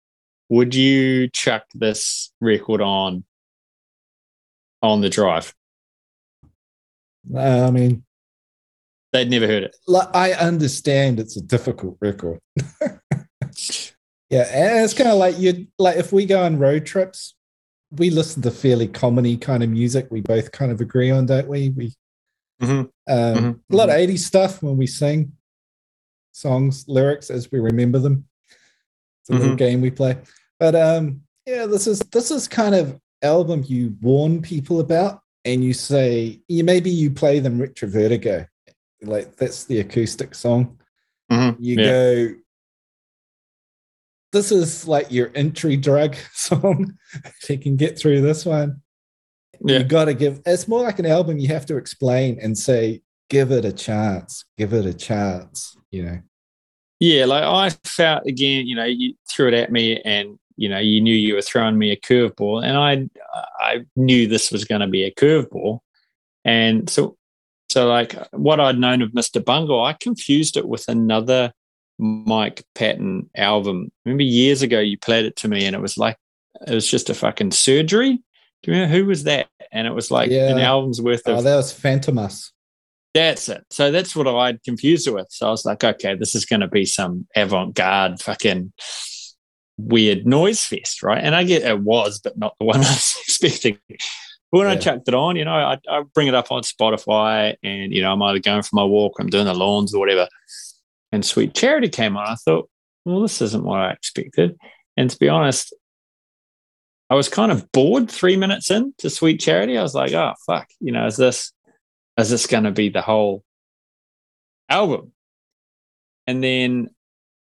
would 0.50 0.74
you 0.74 1.28
chuck 1.28 1.64
this 1.74 2.32
record 2.40 2.82
on 2.82 3.24
on 4.82 5.00
the 5.00 5.08
drive? 5.08 5.54
I 7.36 7.70
mean, 7.70 8.04
They'd 9.12 9.28
never 9.28 9.46
heard 9.46 9.64
it. 9.64 9.76
I 10.14 10.32
understand 10.32 11.18
it's 11.18 11.36
a 11.36 11.40
difficult 11.40 11.96
record. 12.00 12.38
yeah, 14.30 14.46
and 14.52 14.84
it's 14.84 14.94
kind 14.94 15.10
of 15.10 15.18
like 15.18 15.36
you 15.38 15.66
like 15.78 15.96
if 15.96 16.12
we 16.12 16.26
go 16.26 16.44
on 16.44 16.58
road 16.58 16.86
trips, 16.86 17.34
we 17.90 18.10
listen 18.10 18.40
to 18.42 18.52
fairly 18.52 18.86
comedy 18.86 19.36
kind 19.36 19.64
of 19.64 19.70
music. 19.70 20.06
We 20.10 20.20
both 20.20 20.52
kind 20.52 20.70
of 20.70 20.80
agree 20.80 21.10
on, 21.10 21.26
don't 21.26 21.48
we? 21.48 21.70
We 21.70 21.92
mm-hmm. 22.62 22.72
Um, 22.72 22.88
mm-hmm. 23.08 23.74
a 23.74 23.76
lot 23.76 23.88
of 23.88 23.96
80s 23.96 24.06
mm-hmm. 24.06 24.16
stuff 24.16 24.62
when 24.62 24.76
we 24.76 24.86
sing 24.86 25.32
songs, 26.30 26.84
lyrics 26.86 27.30
as 27.30 27.50
we 27.50 27.58
remember 27.58 27.98
them. 27.98 28.28
It's 29.22 29.30
a 29.30 29.32
mm-hmm. 29.32 29.40
little 29.40 29.56
game 29.56 29.80
we 29.80 29.90
play. 29.90 30.18
But 30.60 30.76
um, 30.76 31.22
yeah, 31.46 31.66
this 31.66 31.88
is 31.88 31.98
this 32.12 32.30
is 32.30 32.46
kind 32.46 32.76
of 32.76 32.99
album 33.22 33.64
you 33.66 33.96
warn 34.00 34.40
people 34.40 34.80
about 34.80 35.20
and 35.44 35.64
you 35.64 35.72
say 35.72 36.40
you 36.48 36.64
maybe 36.64 36.90
you 36.90 37.10
play 37.10 37.38
them 37.38 37.60
retro 37.60 37.88
vertigo 37.88 38.46
like 39.02 39.36
that's 39.36 39.64
the 39.64 39.80
acoustic 39.80 40.34
song. 40.34 40.78
Mm-hmm. 41.30 41.62
You 41.62 41.76
yeah. 41.76 41.84
go, 41.84 42.34
this 44.32 44.52
is 44.52 44.86
like 44.86 45.10
your 45.10 45.30
entry 45.34 45.76
drug 45.76 46.16
song. 46.32 46.94
if 47.24 47.50
you 47.50 47.58
can 47.58 47.76
get 47.76 47.98
through 47.98 48.20
this 48.20 48.44
one, 48.44 48.82
yeah. 49.64 49.78
you 49.78 49.84
got 49.84 50.06
to 50.06 50.14
give. 50.14 50.40
It's 50.46 50.68
more 50.68 50.82
like 50.82 50.98
an 50.98 51.06
album. 51.06 51.38
You 51.38 51.48
have 51.48 51.66
to 51.66 51.76
explain 51.76 52.38
and 52.40 52.56
say, 52.56 53.02
give 53.28 53.50
it 53.52 53.64
a 53.64 53.72
chance. 53.72 54.44
Give 54.58 54.72
it 54.72 54.86
a 54.86 54.94
chance. 54.94 55.76
You 55.90 56.04
know. 56.04 56.20
Yeah, 56.98 57.24
like 57.24 57.44
I 57.44 57.70
felt 57.84 58.26
again. 58.26 58.66
You 58.66 58.76
know, 58.76 58.84
you 58.84 59.14
threw 59.28 59.48
it 59.48 59.54
at 59.54 59.72
me, 59.72 60.00
and 60.04 60.38
you 60.60 60.68
know, 60.68 60.78
you 60.78 61.00
knew 61.00 61.14
you 61.14 61.34
were 61.34 61.42
throwing 61.42 61.78
me 61.78 61.90
a 61.90 61.96
curveball, 61.96 62.62
and 62.62 62.76
I, 62.76 63.08
I 63.58 63.86
knew 63.96 64.26
this 64.26 64.52
was 64.52 64.64
going 64.64 64.82
to 64.82 64.86
be 64.86 65.04
a 65.04 65.10
curveball, 65.10 65.80
and 66.44 66.88
so 66.88 67.16
so, 67.70 67.86
like 67.86 68.14
what 68.32 68.58
I'd 68.58 68.78
known 68.78 69.00
of 69.00 69.12
Mr. 69.12 69.42
Bungle, 69.42 69.82
I 69.82 69.92
confused 69.92 70.56
it 70.56 70.68
with 70.68 70.88
another 70.88 71.52
Mike 71.98 72.64
Patton 72.74 73.30
album. 73.36 73.92
Remember 74.04 74.24
years 74.24 74.60
ago 74.60 74.80
you 74.80 74.98
played 74.98 75.24
it 75.24 75.36
to 75.36 75.48
me, 75.48 75.64
and 75.64 75.76
it 75.76 75.80
was 75.80 75.96
like 75.96 76.18
it 76.66 76.74
was 76.74 76.86
just 76.90 77.08
a 77.08 77.14
fucking 77.14 77.52
surgery. 77.52 78.16
Do 78.62 78.70
you 78.70 78.74
remember 78.74 78.96
who 78.96 79.06
was 79.06 79.24
that? 79.24 79.46
And 79.72 79.86
it 79.86 79.94
was 79.94 80.10
like 80.10 80.30
yeah. 80.30 80.50
an 80.50 80.58
album's 80.58 81.00
worth 81.00 81.26
of. 81.26 81.38
Oh, 81.38 81.42
that 81.42 81.56
was 81.56 81.72
Fantomas. 81.72 82.50
That's 83.14 83.48
it. 83.48 83.64
So 83.70 83.90
that's 83.90 84.14
what 84.14 84.26
I'd 84.26 84.62
confused 84.64 85.06
it 85.06 85.14
with. 85.14 85.28
So 85.30 85.46
I 85.46 85.50
was 85.50 85.64
like, 85.64 85.82
okay, 85.82 86.16
this 86.16 86.34
is 86.34 86.44
going 86.44 86.60
to 86.60 86.68
be 86.68 86.84
some 86.84 87.26
avant-garde 87.34 88.20
fucking 88.20 88.72
weird 89.86 90.26
noise 90.26 90.64
fest, 90.64 91.02
right? 91.02 91.22
And 91.22 91.34
I 91.34 91.44
get 91.44 91.62
it 91.62 91.80
was, 91.80 92.20
but 92.20 92.38
not 92.38 92.54
the 92.58 92.64
one 92.64 92.76
I 92.76 92.80
was 92.80 93.16
expecting. 93.22 93.78
But 93.88 93.98
when 94.58 94.66
yeah. 94.66 94.74
I 94.74 94.76
chucked 94.76 95.08
it 95.08 95.14
on, 95.14 95.36
you 95.36 95.44
know, 95.44 95.54
I, 95.54 95.78
I 95.88 96.02
bring 96.14 96.28
it 96.28 96.34
up 96.34 96.50
on 96.50 96.62
Spotify 96.62 97.56
and, 97.62 97.92
you 97.92 98.02
know, 98.02 98.12
I'm 98.12 98.22
either 98.22 98.40
going 98.40 98.62
for 98.62 98.76
my 98.76 98.84
walk 98.84 99.18
I'm 99.18 99.28
doing 99.28 99.44
the 99.44 99.54
lawns 99.54 99.94
or 99.94 100.00
whatever. 100.00 100.28
And 101.12 101.24
Sweet 101.24 101.54
Charity 101.54 101.88
came 101.88 102.16
on. 102.16 102.26
I 102.26 102.34
thought, 102.34 102.68
well, 103.04 103.20
this 103.20 103.40
isn't 103.40 103.64
what 103.64 103.80
I 103.80 103.92
expected. 103.92 104.56
And 104.96 105.08
to 105.10 105.18
be 105.18 105.28
honest, 105.28 105.74
I 107.08 107.14
was 107.14 107.28
kind 107.28 107.50
of 107.50 107.70
bored 107.72 108.10
three 108.10 108.36
minutes 108.36 108.70
in 108.70 108.94
to 108.98 109.10
Sweet 109.10 109.40
Charity. 109.40 109.76
I 109.76 109.82
was 109.82 109.94
like, 109.94 110.12
oh, 110.12 110.34
fuck, 110.46 110.68
you 110.80 110.92
know, 110.92 111.06
is 111.06 111.16
this, 111.16 111.52
is 112.16 112.30
this 112.30 112.46
going 112.46 112.64
to 112.64 112.70
be 112.70 112.88
the 112.88 113.02
whole 113.02 113.42
album? 114.68 115.12
And 116.26 116.42
then 116.44 116.90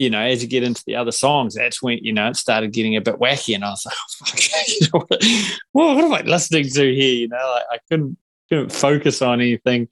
you 0.00 0.08
know, 0.08 0.20
as 0.20 0.42
you 0.42 0.48
get 0.48 0.62
into 0.62 0.82
the 0.86 0.96
other 0.96 1.12
songs, 1.12 1.54
that's 1.54 1.82
when, 1.82 1.98
you 1.98 2.10
know, 2.10 2.28
it 2.28 2.36
started 2.36 2.72
getting 2.72 2.96
a 2.96 3.02
bit 3.02 3.16
wacky. 3.16 3.54
And 3.54 3.62
I 3.62 3.68
was 3.68 3.84
like, 3.84 3.94
oh, 4.00 4.24
fuck, 4.24 4.40
you 4.68 4.86
know, 4.92 5.06
what, 5.72 5.96
what, 5.96 6.04
am 6.04 6.12
I 6.14 6.22
listening 6.22 6.64
to 6.70 6.94
here? 6.94 7.14
You 7.14 7.28
know, 7.28 7.54
like 7.54 7.64
I 7.70 7.78
couldn't, 7.90 8.16
couldn't 8.48 8.72
focus 8.72 9.20
on 9.20 9.42
anything. 9.42 9.88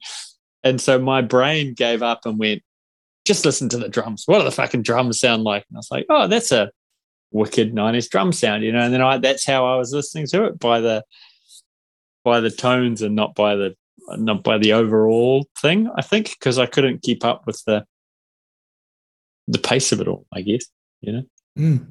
And 0.63 0.81
so 0.81 0.97
my 0.97 1.21
brain 1.21 1.75
gave 1.75 2.01
up 2.01 2.25
and 2.25 2.39
went, 2.39 2.63
just 3.23 3.45
listen 3.45 3.69
to 3.69 3.77
the 3.77 3.87
drums. 3.87 4.23
What 4.25 4.39
do 4.39 4.45
the 4.45 4.51
fucking 4.51 4.81
drums 4.81 5.19
sound 5.19 5.43
like? 5.43 5.63
And 5.69 5.77
I 5.77 5.79
was 5.79 5.91
like, 5.91 6.07
oh, 6.09 6.25
that's 6.27 6.51
a 6.51 6.71
wicked 7.31 7.75
90s 7.75 8.09
drum 8.09 8.33
sound, 8.33 8.63
you 8.63 8.71
know. 8.71 8.79
And 8.79 8.91
then 8.91 9.03
I 9.03 9.19
that's 9.19 9.45
how 9.45 9.67
I 9.67 9.77
was 9.77 9.93
listening 9.93 10.25
to 10.27 10.45
it 10.45 10.57
by 10.57 10.79
the 10.81 11.05
by 12.23 12.39
the 12.39 12.49
tones 12.49 13.03
and 13.03 13.15
not 13.15 13.35
by 13.35 13.55
the 13.55 13.75
not 14.17 14.41
by 14.41 14.57
the 14.57 14.73
overall 14.73 15.45
thing, 15.59 15.87
I 15.95 16.01
think, 16.01 16.31
because 16.31 16.57
I 16.57 16.65
couldn't 16.65 17.03
keep 17.03 17.23
up 17.23 17.45
with 17.45 17.63
the 17.65 17.85
the 19.49 19.59
pace 19.59 19.91
of 19.91 19.99
it 19.99 20.07
all, 20.07 20.25
I 20.33 20.41
guess, 20.41 20.65
you 21.01 21.11
know? 21.11 21.23
Mm. 21.57 21.87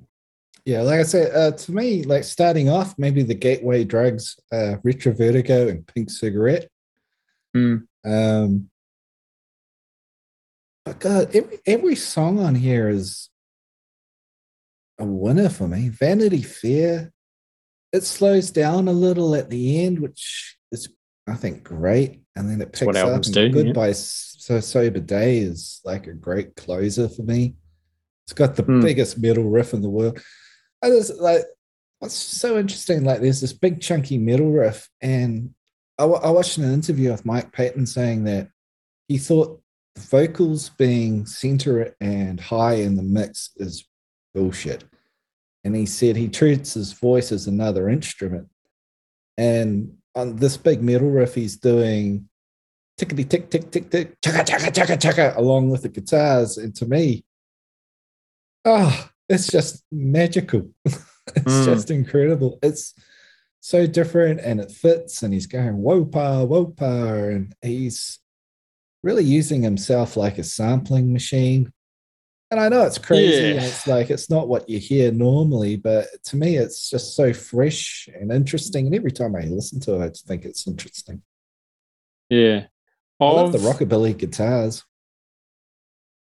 Yeah, 0.64 0.82
like 0.82 1.00
I 1.00 1.04
said, 1.04 1.34
uh, 1.34 1.56
to 1.56 1.72
me, 1.72 2.04
like 2.04 2.24
starting 2.24 2.68
off, 2.68 2.94
maybe 2.98 3.22
the 3.22 3.34
gateway 3.34 3.84
drugs, 3.84 4.38
uh, 4.52 4.76
Retro 4.84 5.12
Vertigo 5.12 5.68
and 5.68 5.86
Pink 5.86 6.10
Cigarette. 6.10 6.68
Mm. 7.56 7.86
Um, 8.04 8.70
but 10.84 11.00
God, 11.00 11.34
every, 11.34 11.58
every 11.66 11.96
song 11.96 12.38
on 12.38 12.54
here 12.54 12.88
is 12.88 13.28
a 14.98 15.04
winner 15.04 15.48
for 15.48 15.66
me. 15.66 15.88
Vanity 15.88 16.42
Fair, 16.42 17.12
it 17.92 18.04
slows 18.04 18.50
down 18.50 18.88
a 18.88 18.92
little 18.92 19.34
at 19.34 19.50
the 19.50 19.84
end, 19.84 20.00
which 20.00 20.58
is, 20.70 20.88
I 21.26 21.34
think, 21.34 21.64
great. 21.64 22.20
And 22.38 22.48
then 22.48 22.60
it 22.60 22.72
picks 22.72 22.96
up. 22.96 23.22
Do, 23.22 23.48
Goodbye 23.50 23.88
yeah. 23.88 23.92
So 23.94 24.60
Sober 24.60 25.00
Day 25.00 25.38
is 25.38 25.80
like 25.84 26.06
a 26.06 26.12
great 26.12 26.54
closer 26.54 27.08
for 27.08 27.22
me. 27.22 27.56
It's 28.24 28.32
got 28.32 28.54
the 28.54 28.62
mm. 28.62 28.80
biggest 28.80 29.18
metal 29.18 29.44
riff 29.44 29.74
in 29.74 29.82
the 29.82 29.90
world. 29.90 30.20
I 30.82 30.90
just 30.90 31.16
like 31.16 31.42
what's 31.98 32.14
so 32.14 32.56
interesting. 32.56 33.02
Like 33.02 33.20
there's 33.20 33.40
this 33.40 33.52
big 33.52 33.80
chunky 33.80 34.18
metal 34.18 34.50
riff, 34.50 34.88
and 35.02 35.52
I, 35.98 36.04
I 36.04 36.30
watched 36.30 36.58
an 36.58 36.72
interview 36.72 37.10
with 37.10 37.26
Mike 37.26 37.52
Patton 37.52 37.86
saying 37.86 38.24
that 38.24 38.48
he 39.08 39.18
thought 39.18 39.60
vocals 39.98 40.68
being 40.70 41.26
center 41.26 41.96
and 42.00 42.38
high 42.38 42.74
in 42.74 42.94
the 42.94 43.02
mix 43.02 43.50
is 43.56 43.84
bullshit. 44.32 44.84
And 45.64 45.74
he 45.74 45.86
said 45.86 46.14
he 46.14 46.28
treats 46.28 46.74
his 46.74 46.92
voice 46.92 47.32
as 47.32 47.48
another 47.48 47.88
instrument. 47.88 48.48
And 49.36 49.97
on 50.14 50.36
this 50.36 50.56
big 50.56 50.82
metal 50.82 51.10
riff, 51.10 51.34
he's 51.34 51.56
doing 51.56 52.28
tickety 52.98 53.28
tick 53.28 53.50
tick 53.50 53.70
tick 53.70 53.90
tick 53.90 54.20
chaka 54.22 54.44
chaka 54.44 54.70
chaka 54.70 54.96
chaka 54.96 55.34
along 55.36 55.70
with 55.70 55.82
the 55.82 55.88
guitars. 55.88 56.58
And 56.58 56.74
to 56.76 56.86
me, 56.86 57.24
oh, 58.64 59.10
it's 59.28 59.46
just 59.46 59.84
magical. 59.92 60.70
it's 60.84 61.04
mm. 61.44 61.64
just 61.64 61.90
incredible. 61.90 62.58
It's 62.62 62.94
so 63.60 63.86
different 63.86 64.40
and 64.40 64.60
it 64.60 64.70
fits, 64.70 65.22
and 65.22 65.32
he's 65.32 65.46
going 65.46 65.76
wopa 65.76 66.46
wopa, 66.48 67.34
and 67.34 67.54
he's 67.62 68.18
really 69.02 69.24
using 69.24 69.62
himself 69.62 70.16
like 70.16 70.38
a 70.38 70.44
sampling 70.44 71.12
machine. 71.12 71.72
And 72.50 72.58
I 72.58 72.68
know 72.70 72.84
it's 72.84 72.98
crazy 72.98 73.42
yeah. 73.42 73.48
and 73.48 73.58
it's 73.58 73.86
like 73.86 74.08
it's 74.08 74.30
not 74.30 74.48
what 74.48 74.68
you 74.68 74.78
hear 74.78 75.12
normally, 75.12 75.76
but 75.76 76.06
to 76.24 76.36
me 76.36 76.56
it's 76.56 76.88
just 76.88 77.14
so 77.14 77.32
fresh 77.32 78.08
and 78.18 78.32
interesting. 78.32 78.86
And 78.86 78.94
every 78.94 79.12
time 79.12 79.36
I 79.36 79.40
listen 79.40 79.80
to 79.80 80.00
it, 80.00 80.18
I 80.24 80.26
think 80.26 80.44
it's 80.44 80.66
interesting. 80.66 81.22
Yeah. 82.30 82.66
I 83.20 83.24
love 83.24 83.52
the 83.52 83.58
rockabilly 83.58 84.16
guitars. 84.16 84.84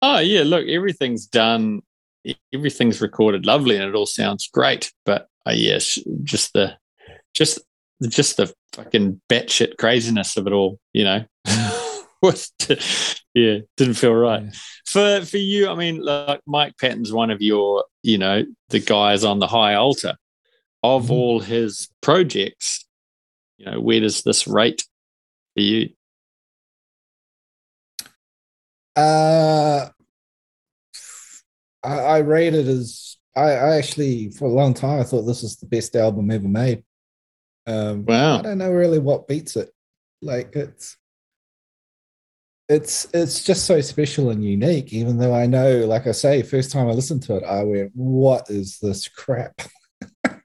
Oh 0.03 0.19
yeah, 0.19 0.43
look, 0.45 0.67
everything's 0.67 1.27
done, 1.27 1.83
everything's 2.55 3.03
recorded 3.03 3.45
lovely, 3.45 3.77
and 3.77 3.85
it 3.85 3.95
all 3.95 4.07
sounds 4.07 4.49
great. 4.53 4.93
But 5.05 5.29
uh, 5.47 5.53
yes, 5.53 5.99
just 6.25 6.55
the, 6.55 6.77
just, 7.35 7.61
just 8.09 8.39
the 8.39 8.53
fucking 8.73 9.21
batshit 9.29 9.77
craziness 9.77 10.39
of 10.39 10.47
it 10.47 10.53
all, 10.53 10.79
you 10.93 11.05
know. 11.05 11.25
was 12.23 12.53
yeah 13.35 13.59
didn't 13.77 13.95
feel 13.95 14.15
right. 14.15 14.43
Yeah. 14.43 14.51
for 14.85 15.25
for 15.25 15.39
you 15.39 15.71
i 15.71 15.75
mean 15.75 16.05
like 16.05 16.41
mike 16.47 16.75
patton's 16.79 17.13
one 17.13 17.31
of 17.31 17.41
your 17.41 17.85
you 18.03 18.19
know 18.19 18.45
the 18.69 18.81
guys 18.81 19.25
on 19.25 19.39
the 19.39 19.47
high 19.47 19.75
altar. 19.75 20.17
Of 20.83 21.05
mm-hmm. 21.05 21.13
all 21.13 21.41
his 21.41 21.89
projects 22.01 22.87
you 23.59 23.67
know 23.67 23.81
where 23.81 24.01
does 24.01 24.23
this 24.23 24.47
rate 24.47 24.83
for 25.55 25.61
you? 25.61 25.91
Uh 28.97 29.89
i, 31.85 31.95
I 31.95 32.19
rate 32.19 32.55
it 32.55 32.67
as 32.67 33.19
I, 33.37 33.51
I 33.53 33.77
actually 33.77 34.31
for 34.31 34.47
a 34.47 34.53
long 34.53 34.75
time 34.75 35.01
i 35.01 35.05
thought 35.05 35.23
this 35.23 35.43
was 35.43 35.57
the 35.57 35.67
best 35.67 35.97
album 35.97 36.31
ever 36.31 36.49
made. 36.49 36.83
Um 37.67 38.05
wow. 38.05 38.39
I 38.39 38.43
don't 38.43 38.59
know 38.59 38.73
really 38.73 38.99
what 38.99 39.29
beats 39.29 39.57
it. 39.57 39.71
Like 40.23 40.57
it's 40.57 40.97
it's 42.71 43.07
it's 43.13 43.43
just 43.43 43.67
so 43.67 43.81
special 43.81 44.31
and 44.31 44.45
unique 44.45 44.93
even 44.93 45.19
though 45.19 45.35
i 45.35 45.45
know 45.45 45.79
like 45.87 46.07
i 46.07 46.13
say 46.13 46.41
first 46.41 46.71
time 46.71 46.87
i 46.87 46.93
listened 46.93 47.21
to 47.21 47.37
it 47.37 47.43
i 47.43 47.65
went 47.65 47.91
what 47.95 48.49
is 48.49 48.79
this 48.79 49.09
crap? 49.09 49.61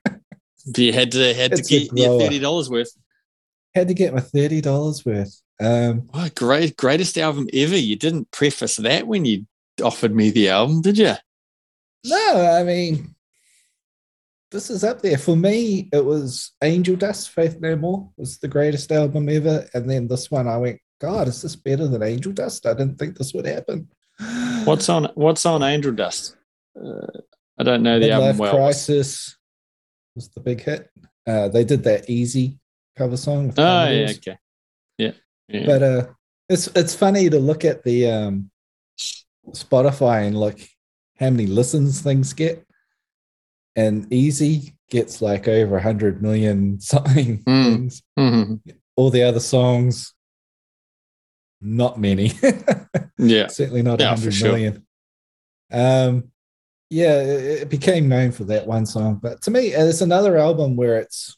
You 0.74 0.92
had 0.92 1.12
to 1.12 1.32
had 1.32 1.52
it's 1.52 1.68
to 1.68 1.78
get 1.78 1.96
your 1.96 2.18
thirty 2.18 2.40
dollars 2.40 2.68
worth. 2.68 2.90
Had 3.74 3.88
to 3.88 3.94
get 3.94 4.12
my 4.12 4.20
thirty 4.20 4.60
dollars 4.60 5.06
worth. 5.06 5.40
Um 5.60 6.10
great 6.34 6.76
greatest 6.76 7.16
album 7.18 7.48
ever. 7.52 7.76
You 7.76 7.94
didn't 7.94 8.30
preface 8.32 8.76
that 8.76 9.06
when 9.06 9.24
you 9.24 9.46
offered 9.82 10.14
me 10.14 10.30
the 10.30 10.48
album 10.48 10.80
did 10.80 10.96
you 10.98 11.12
no 12.06 12.56
i 12.58 12.62
mean 12.62 13.14
this 14.50 14.70
is 14.70 14.82
up 14.82 15.02
there. 15.02 15.18
For 15.18 15.36
me 15.36 15.88
it 15.92 16.04
was 16.04 16.52
angel 16.62 16.96
dust 16.96 17.30
faith 17.30 17.60
no 17.60 17.76
more 17.76 18.10
was 18.16 18.38
the 18.38 18.48
greatest 18.48 18.90
album 18.90 19.28
ever. 19.28 19.68
And 19.72 19.88
then 19.88 20.08
this 20.08 20.30
one 20.32 20.48
i 20.48 20.56
went 20.56 20.80
God, 21.00 21.28
is 21.28 21.42
this 21.42 21.56
better 21.56 21.86
than 21.86 22.02
Angel 22.02 22.32
Dust? 22.32 22.66
I 22.66 22.72
didn't 22.72 22.98
think 22.98 23.16
this 23.16 23.34
would 23.34 23.46
happen. 23.46 23.88
What's 24.64 24.88
on 24.88 25.08
What's 25.14 25.44
on 25.44 25.62
Angel 25.62 25.92
Dust? 25.92 26.36
Uh, 26.78 27.06
I 27.58 27.64
don't 27.64 27.82
know 27.82 27.98
the 27.98 28.10
album 28.10 28.38
well. 28.38 28.54
Crisis 28.54 29.36
was 30.14 30.28
the 30.30 30.40
big 30.40 30.62
hit. 30.62 30.90
Uh, 31.26 31.48
they 31.48 31.64
did 31.64 31.84
that 31.84 32.08
easy 32.08 32.58
cover 32.96 33.16
song. 33.16 33.52
oh 33.56 33.88
yeah, 33.88 34.10
okay, 34.10 34.38
yeah, 34.98 35.12
yeah. 35.48 35.66
But 35.66 35.82
uh, 35.82 36.06
it's 36.48 36.68
it's 36.68 36.94
funny 36.94 37.28
to 37.28 37.38
look 37.38 37.64
at 37.64 37.82
the 37.82 38.10
um, 38.10 38.50
Spotify 39.50 40.26
and 40.26 40.38
look 40.38 40.58
how 41.18 41.30
many 41.30 41.46
listens 41.46 42.00
things 42.00 42.32
get, 42.32 42.66
and 43.74 44.10
Easy 44.12 44.74
gets 44.88 45.20
like 45.20 45.48
over 45.48 45.76
a 45.76 45.82
hundred 45.82 46.22
million 46.22 46.80
something 46.80 47.38
mm. 47.38 47.64
things. 47.64 48.02
Mm-hmm. 48.18 48.70
All 48.96 49.10
the 49.10 49.24
other 49.24 49.40
songs 49.40 50.14
not 51.66 51.98
many. 51.98 52.32
yeah. 53.18 53.48
Certainly 53.48 53.82
not 53.82 54.00
yeah, 54.00 54.10
100 54.10 54.42
million. 54.42 54.86
Sure. 55.72 56.08
Um, 56.08 56.30
yeah, 56.88 57.20
it 57.20 57.68
became 57.68 58.08
known 58.08 58.30
for 58.30 58.44
that 58.44 58.66
one 58.66 58.86
song. 58.86 59.18
But 59.20 59.42
to 59.42 59.50
me, 59.50 59.68
it's 59.68 60.00
another 60.00 60.38
album 60.38 60.76
where 60.76 61.00
it's, 61.00 61.36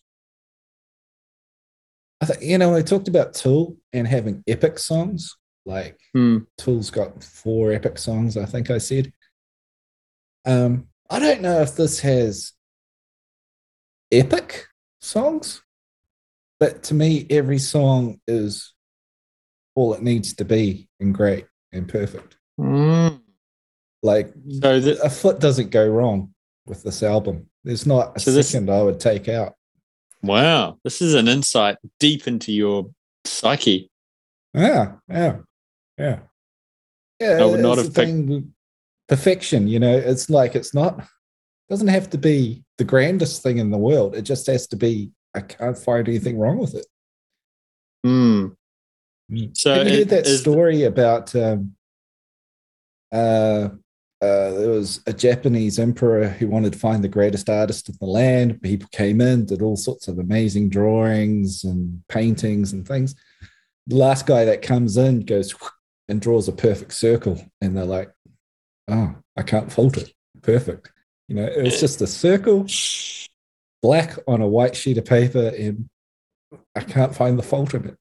I 2.20 2.26
think, 2.26 2.42
you 2.42 2.58
know, 2.58 2.74
I 2.74 2.82
talked 2.82 3.08
about 3.08 3.32
Tool 3.32 3.76
and 3.92 4.06
having 4.06 4.44
epic 4.46 4.78
songs. 4.78 5.36
Like 5.64 5.98
hmm. 6.14 6.38
Tool's 6.58 6.90
got 6.90 7.22
four 7.24 7.72
epic 7.72 7.98
songs, 7.98 8.36
I 8.36 8.44
think 8.44 8.70
I 8.70 8.78
said. 8.78 9.12
Um, 10.44 10.88
I 11.10 11.18
don't 11.18 11.40
know 11.40 11.60
if 11.62 11.74
this 11.76 12.00
has 12.00 12.52
epic 14.12 14.66
songs, 15.00 15.62
but 16.60 16.82
to 16.84 16.94
me, 16.94 17.26
every 17.30 17.58
song 17.58 18.20
is 18.26 18.74
all 19.78 19.94
it 19.94 20.02
needs 20.02 20.34
to 20.34 20.44
be 20.44 20.88
and 20.98 21.14
great 21.14 21.46
and 21.70 21.88
perfect. 21.88 22.36
Mm. 22.58 23.20
Like 24.02 24.32
so 24.60 24.80
the, 24.80 25.00
a 25.02 25.08
foot 25.08 25.38
doesn't 25.38 25.70
go 25.70 25.88
wrong 25.88 26.34
with 26.66 26.82
this 26.82 27.04
album. 27.04 27.46
There's 27.62 27.86
not 27.86 28.16
a 28.16 28.20
so 28.20 28.42
second 28.42 28.66
this, 28.66 28.74
I 28.74 28.82
would 28.82 28.98
take 28.98 29.28
out. 29.28 29.54
Wow, 30.20 30.78
this 30.82 31.00
is 31.00 31.14
an 31.14 31.28
insight 31.28 31.76
deep 32.00 32.26
into 32.26 32.50
your 32.50 32.90
psyche. 33.24 33.88
Yeah, 34.52 34.94
yeah, 35.08 35.36
yeah, 35.96 36.18
yeah. 37.20 37.38
I 37.40 37.44
would 37.44 37.60
not 37.60 37.78
have 37.78 37.94
picked 37.94 38.46
perfection. 39.08 39.68
You 39.68 39.78
know, 39.78 39.96
it's 39.96 40.28
like 40.28 40.56
it's 40.56 40.74
not 40.74 41.06
doesn't 41.68 41.86
have 41.86 42.10
to 42.10 42.18
be 42.18 42.64
the 42.78 42.84
grandest 42.84 43.44
thing 43.44 43.58
in 43.58 43.70
the 43.70 43.78
world. 43.78 44.16
It 44.16 44.22
just 44.22 44.48
has 44.48 44.66
to 44.68 44.76
be. 44.76 45.12
I 45.36 45.40
can't 45.42 45.78
find 45.78 46.08
anything 46.08 46.36
wrong 46.36 46.58
with 46.58 46.74
it. 46.74 46.86
Hmm. 48.02 48.48
So 49.52 49.74
Have 49.74 49.88
you 49.88 49.98
heard 49.98 50.08
that 50.08 50.26
story 50.26 50.84
about 50.84 51.34
um, 51.36 51.74
uh, 53.12 53.68
uh, 54.20 54.50
there 54.50 54.70
was 54.70 55.00
a 55.06 55.12
Japanese 55.12 55.78
emperor 55.78 56.28
who 56.28 56.48
wanted 56.48 56.72
to 56.72 56.78
find 56.78 57.04
the 57.04 57.08
greatest 57.08 57.48
artist 57.48 57.88
in 57.88 57.96
the 58.00 58.06
land. 58.06 58.60
People 58.62 58.88
came 58.90 59.20
in, 59.20 59.46
did 59.46 59.62
all 59.62 59.76
sorts 59.76 60.08
of 60.08 60.18
amazing 60.18 60.70
drawings 60.70 61.62
and 61.62 62.02
paintings 62.08 62.72
and 62.72 62.86
things. 62.86 63.14
The 63.86 63.96
last 63.96 64.26
guy 64.26 64.44
that 64.44 64.62
comes 64.62 64.96
in 64.96 65.20
goes 65.20 65.54
and 66.08 66.20
draws 66.20 66.48
a 66.48 66.52
perfect 66.52 66.94
circle, 66.94 67.40
and 67.60 67.76
they're 67.76 67.84
like, 67.84 68.10
"Oh, 68.88 69.14
I 69.36 69.42
can't 69.42 69.70
fault 69.70 69.96
it. 69.96 70.12
Perfect." 70.42 70.90
You 71.28 71.36
know, 71.36 71.44
it's 71.44 71.78
just 71.78 72.00
a 72.00 72.06
circle, 72.06 72.66
black 73.82 74.18
on 74.26 74.40
a 74.40 74.48
white 74.48 74.74
sheet 74.74 74.98
of 74.98 75.04
paper, 75.04 75.52
and 75.56 75.88
I 76.74 76.80
can't 76.80 77.14
find 77.14 77.38
the 77.38 77.42
fault 77.42 77.74
in 77.74 77.86
it. 77.86 77.96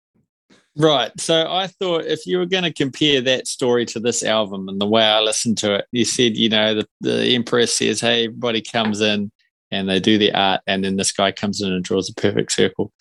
Right. 0.77 1.11
So 1.19 1.51
I 1.51 1.67
thought 1.67 2.05
if 2.05 2.27
you 2.27 2.37
were 2.37 2.45
going 2.45 2.63
to 2.63 2.71
compare 2.73 3.19
that 3.21 3.47
story 3.47 3.83
to 3.87 3.99
this 3.99 4.23
album 4.23 4.69
and 4.69 4.79
the 4.79 4.85
way 4.85 5.03
I 5.03 5.19
listened 5.21 5.57
to 5.59 5.75
it, 5.75 5.85
you 5.91 6.05
said, 6.05 6.37
you 6.37 6.49
know, 6.49 6.75
the, 6.75 6.87
the 7.01 7.33
Empress 7.33 7.75
says, 7.75 7.99
hey, 7.99 8.25
everybody 8.25 8.61
comes 8.61 9.01
in 9.01 9.31
and 9.71 9.89
they 9.89 9.99
do 9.99 10.19
the 10.19 10.33
art, 10.33 10.61
and 10.67 10.83
then 10.83 10.95
this 10.95 11.11
guy 11.11 11.31
comes 11.31 11.61
in 11.61 11.73
and 11.73 11.83
draws 11.83 12.09
a 12.09 12.13
perfect 12.13 12.51
circle. 12.51 12.93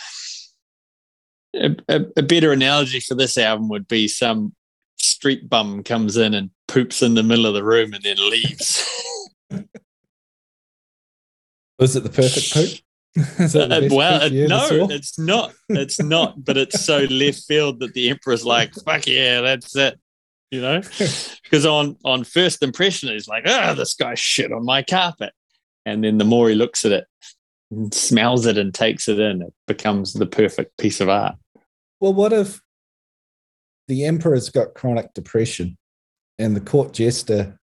A, 1.55 1.77
a, 1.89 2.01
a 2.17 2.23
better 2.23 2.51
analogy 2.51 2.99
for 2.99 3.15
this 3.15 3.39
album 3.39 3.69
would 3.69 3.87
be 3.87 4.09
some 4.09 4.55
street 4.97 5.49
bum 5.49 5.83
comes 5.85 6.17
in 6.17 6.35
and 6.35 6.51
poops 6.67 7.03
in 7.03 7.15
the 7.15 7.23
middle 7.23 7.47
of 7.47 7.55
the 7.55 7.63
room 7.63 7.93
and 7.93 8.03
then 8.03 8.17
leaves. 8.17 8.85
Was 11.79 11.95
it 11.95 12.03
the 12.03 12.09
perfect 12.09 12.53
poop? 12.53 12.81
Uh, 13.17 13.89
well, 13.91 14.31
no, 14.31 14.89
it's 14.91 15.19
not. 15.19 15.55
It's 15.69 16.01
not. 16.01 16.45
but 16.45 16.57
it's 16.57 16.85
so 16.85 16.99
left 17.11 17.45
field 17.45 17.81
that 17.81 17.95
the 17.95 18.11
emperor's 18.11 18.45
like, 18.45 18.75
"Fuck 18.75 19.07
yeah, 19.07 19.41
that's 19.41 19.75
it," 19.77 19.99
you 20.51 20.61
know. 20.61 20.83
Because 21.43 21.65
on 21.65 21.97
on 22.05 22.25
first 22.25 22.63
impression, 22.63 23.09
he's 23.11 23.29
like, 23.29 23.45
"Ah, 23.47 23.71
oh, 23.71 23.75
this 23.75 23.95
guy 23.95 24.15
shit 24.15 24.53
on 24.53 24.65
my 24.65 24.83
carpet," 24.83 25.33
and 25.85 26.03
then 26.03 26.19
the 26.19 26.25
more 26.25 26.49
he 26.49 26.57
looks 26.57 26.85
at 26.85 26.91
it, 26.93 27.07
and 27.71 27.95
smells 27.95 28.47
it, 28.47 28.59
and 28.59 28.75
takes 28.75 29.09
it 29.09 29.21
in, 29.21 29.43
it 29.43 29.55
becomes 29.69 30.13
the 30.13 30.27
perfect 30.27 30.77
piece 30.77 31.01
of 31.01 31.09
art. 31.09 31.37
Well, 32.01 32.15
what 32.15 32.33
if 32.33 32.61
the 33.87 34.05
emperor's 34.05 34.51
got 34.51 34.75
chronic 34.75 35.15
depression, 35.15 35.79
and 36.39 36.57
the 36.57 36.61
court 36.61 36.93
jester 36.93 37.59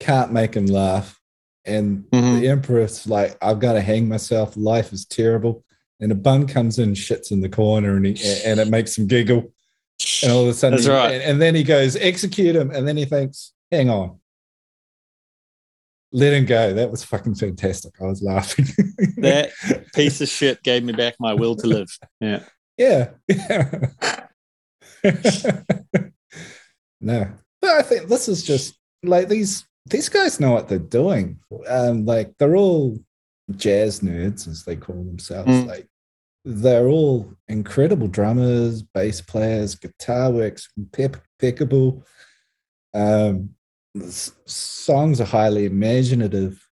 can't 0.00 0.32
make 0.32 0.54
him 0.54 0.66
laugh? 0.66 1.17
And 1.68 2.04
mm-hmm. 2.10 2.40
the 2.40 2.48
empress 2.48 3.06
like, 3.06 3.36
I've 3.42 3.60
got 3.60 3.74
to 3.74 3.80
hang 3.80 4.08
myself. 4.08 4.56
Life 4.56 4.92
is 4.92 5.04
terrible. 5.04 5.64
And 6.00 6.12
a 6.12 6.14
bun 6.14 6.46
comes 6.46 6.78
in, 6.78 6.92
shits 6.94 7.30
in 7.30 7.40
the 7.40 7.48
corner, 7.48 7.96
and 7.96 8.06
he, 8.06 8.42
and 8.44 8.60
it 8.60 8.68
makes 8.68 8.96
him 8.96 9.06
giggle. 9.06 9.52
And 10.22 10.32
all 10.32 10.42
of 10.44 10.48
a 10.48 10.54
sudden, 10.54 10.80
he- 10.80 10.88
right. 10.88 11.12
and, 11.12 11.22
and 11.22 11.42
then 11.42 11.54
he 11.54 11.64
goes, 11.64 11.96
execute 11.96 12.54
him. 12.54 12.70
And 12.70 12.86
then 12.86 12.96
he 12.96 13.04
thinks, 13.04 13.52
hang 13.70 13.90
on. 13.90 14.18
Let 16.12 16.32
him 16.32 16.46
go. 16.46 16.72
That 16.72 16.90
was 16.90 17.04
fucking 17.04 17.34
fantastic. 17.34 17.94
I 18.00 18.06
was 18.06 18.22
laughing. 18.22 18.66
That 19.18 19.50
piece 19.94 20.20
of 20.20 20.28
shit 20.28 20.62
gave 20.62 20.84
me 20.84 20.92
back 20.92 21.14
my 21.18 21.34
will 21.34 21.56
to 21.56 21.66
live. 21.66 21.88
Yeah. 22.20 22.44
yeah. 22.76 23.10
yeah. 23.28 24.26
no. 27.00 27.28
But 27.60 27.70
I 27.70 27.82
think 27.82 28.08
this 28.08 28.28
is 28.28 28.44
just 28.44 28.78
like 29.02 29.28
these 29.28 29.66
these 29.90 30.08
guys 30.08 30.40
know 30.40 30.52
what 30.52 30.68
they're 30.68 30.78
doing. 30.78 31.38
Um, 31.68 32.04
like 32.04 32.34
they're 32.38 32.56
all 32.56 32.98
jazz 33.56 34.00
nerds, 34.00 34.46
as 34.48 34.64
they 34.64 34.76
call 34.76 34.96
themselves. 35.04 35.50
Mm. 35.50 35.66
Like 35.66 35.88
they're 36.44 36.88
all 36.88 37.32
incredible 37.48 38.08
drummers, 38.08 38.82
bass 38.82 39.20
players, 39.20 39.74
guitar 39.74 40.30
works 40.30 40.68
impeccable. 40.76 42.04
Um, 42.94 43.50
songs 44.46 45.20
are 45.20 45.24
highly 45.26 45.64
imaginative. 45.66 46.64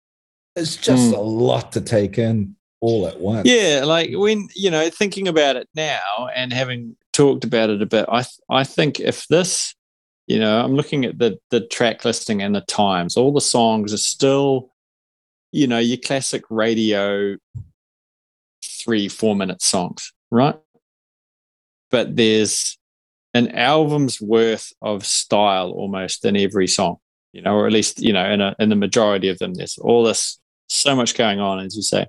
It's 0.57 0.77
just 0.77 1.13
Mm. 1.13 1.17
a 1.17 1.21
lot 1.21 1.73
to 1.73 1.81
take 1.81 2.19
in 2.19 2.57
all 2.81 3.07
at 3.09 3.19
once. 3.21 3.49
Yeah, 3.49 3.83
like 3.85 4.11
when 4.13 4.49
you 4.55 4.71
know, 4.71 4.89
thinking 4.91 5.27
about 5.27 5.57
it 5.57 5.69
now 5.75 6.29
and 6.35 6.53
having 6.53 6.97
talked 7.13 7.45
about 7.45 7.71
it 7.71 7.83
a 7.83 7.87
bit, 7.87 8.05
I 8.09 8.23
th- 8.23 8.39
I 8.51 8.65
think 8.65 9.01
if 9.01 9.27
this, 9.29 9.75
you 10.27 10.39
know, 10.39 10.65
I'm 10.65 10.75
looking 10.75 11.05
at 11.05 11.19
the 11.19 11.39
the 11.51 11.61
track 11.61 12.05
listing 12.05 12.43
and 12.43 12.55
the 12.55 12.63
times, 12.63 13.17
all 13.17 13.33
the 13.33 13.41
songs 13.41 13.93
are 13.93 13.99
still, 13.99 14.71
you 15.53 15.67
know, 15.67 15.79
your 15.79 15.99
classic 15.99 16.45
radio 16.51 17.37
three 18.65 19.09
four 19.09 19.37
minute 19.37 19.63
songs, 19.63 20.13
right? 20.31 20.57
But 21.91 22.17
there's 22.17 22.79
an 23.35 23.51
album's 23.53 24.21
worth 24.21 24.73
of 24.81 25.05
style 25.05 25.71
almost 25.71 26.25
in 26.25 26.37
every 26.37 26.69
song, 26.69 26.97
you 27.33 27.43
know, 27.43 27.55
or 27.55 27.67
at 27.67 27.73
least 27.73 28.01
you 28.01 28.13
know, 28.13 28.31
in 28.31 28.41
a, 28.41 28.55
in 28.59 28.71
the 28.71 28.77
majority 28.77 29.29
of 29.29 29.39
them, 29.39 29.55
there's 29.55 29.79
all 29.79 30.05
this 30.05 30.41
so 30.69 30.97
much 30.97 31.15
going 31.15 31.41
on, 31.41 31.61
as 31.61 31.77
you 31.77 31.83
say. 31.83 32.07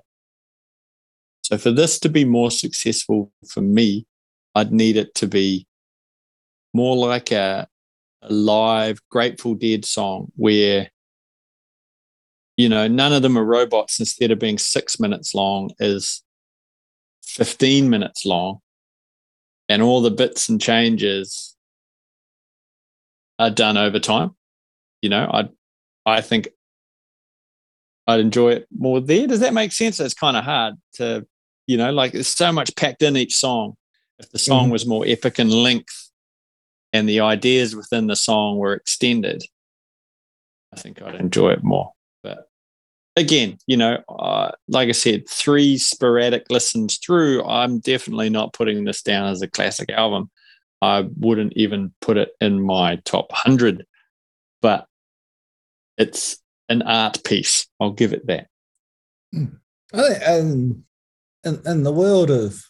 So 1.42 1.58
for 1.58 1.70
this 1.70 2.00
to 2.00 2.08
be 2.08 2.24
more 2.24 2.50
successful 2.50 3.30
for 3.48 3.60
me, 3.60 4.06
I'd 4.54 4.72
need 4.72 4.96
it 4.96 5.14
to 5.16 5.28
be 5.28 5.66
more 6.72 6.96
like 6.96 7.30
a, 7.30 7.68
a 8.26 8.32
live 8.32 9.00
Grateful 9.10 9.54
Dead 9.54 9.84
song 9.84 10.32
where, 10.36 10.90
you 12.56 12.68
know, 12.68 12.88
none 12.88 13.12
of 13.12 13.22
them 13.22 13.38
are 13.38 13.44
robots. 13.44 14.00
Instead 14.00 14.30
of 14.30 14.38
being 14.38 14.58
six 14.58 14.98
minutes 14.98 15.34
long, 15.34 15.70
is 15.78 16.22
15 17.22 17.88
minutes 17.90 18.24
long. 18.26 18.58
And 19.68 19.82
all 19.82 20.00
the 20.00 20.10
bits 20.10 20.48
and 20.48 20.60
changes 20.60 21.56
are 23.38 23.50
done 23.50 23.76
over 23.76 23.98
time. 23.98 24.36
You 25.02 25.10
know, 25.10 25.30
I 25.32 25.48
I 26.06 26.20
think 26.20 26.48
I'd 28.06 28.20
enjoy 28.20 28.52
it 28.52 28.68
more 28.76 29.00
there. 29.00 29.26
Does 29.26 29.40
that 29.40 29.52
make 29.54 29.72
sense? 29.72 29.98
It's 29.98 30.14
kind 30.14 30.36
of 30.36 30.44
hard 30.44 30.76
to, 30.94 31.26
you 31.66 31.76
know, 31.76 31.92
like 31.92 32.12
there's 32.12 32.28
so 32.28 32.52
much 32.52 32.74
packed 32.76 33.02
in 33.02 33.16
each 33.16 33.34
song. 33.34 33.76
If 34.18 34.30
the 34.30 34.38
song 34.38 34.68
Mhm. 34.68 34.72
was 34.72 34.86
more 34.86 35.04
epic 35.06 35.38
in 35.40 35.50
length 35.50 36.05
and 36.92 37.08
the 37.08 37.20
ideas 37.20 37.76
within 37.76 38.06
the 38.06 38.16
song 38.16 38.58
were 38.58 38.74
extended, 38.74 39.42
I 40.72 40.80
think 40.80 41.02
I'd 41.02 41.14
enjoy 41.14 41.50
it 41.50 41.64
more. 41.64 41.92
But 42.22 42.48
again, 43.16 43.58
you 43.66 43.76
know, 43.76 44.02
uh, 44.08 44.52
like 44.68 44.88
I 44.88 44.92
said, 44.92 45.28
three 45.28 45.78
sporadic 45.78 46.46
listens 46.50 46.98
through, 46.98 47.44
I'm 47.44 47.80
definitely 47.80 48.30
not 48.30 48.52
putting 48.52 48.84
this 48.84 49.02
down 49.02 49.28
as 49.28 49.42
a 49.42 49.48
classic 49.48 49.90
album. 49.90 50.30
I 50.82 51.08
wouldn't 51.18 51.54
even 51.54 51.92
put 52.00 52.16
it 52.16 52.30
in 52.40 52.60
my 52.60 52.96
top 53.04 53.30
100, 53.30 53.86
but 54.60 54.86
it's 55.96 56.38
an 56.68 56.82
art 56.82 57.24
piece. 57.24 57.66
I'll 57.80 57.92
give 57.92 58.12
it 58.12 58.26
that. 58.26 58.48
I 59.34 60.02
think, 60.02 60.28
um, 60.28 60.84
in, 61.44 61.62
in 61.64 61.82
the 61.84 61.92
world 61.92 62.30
of 62.30 62.62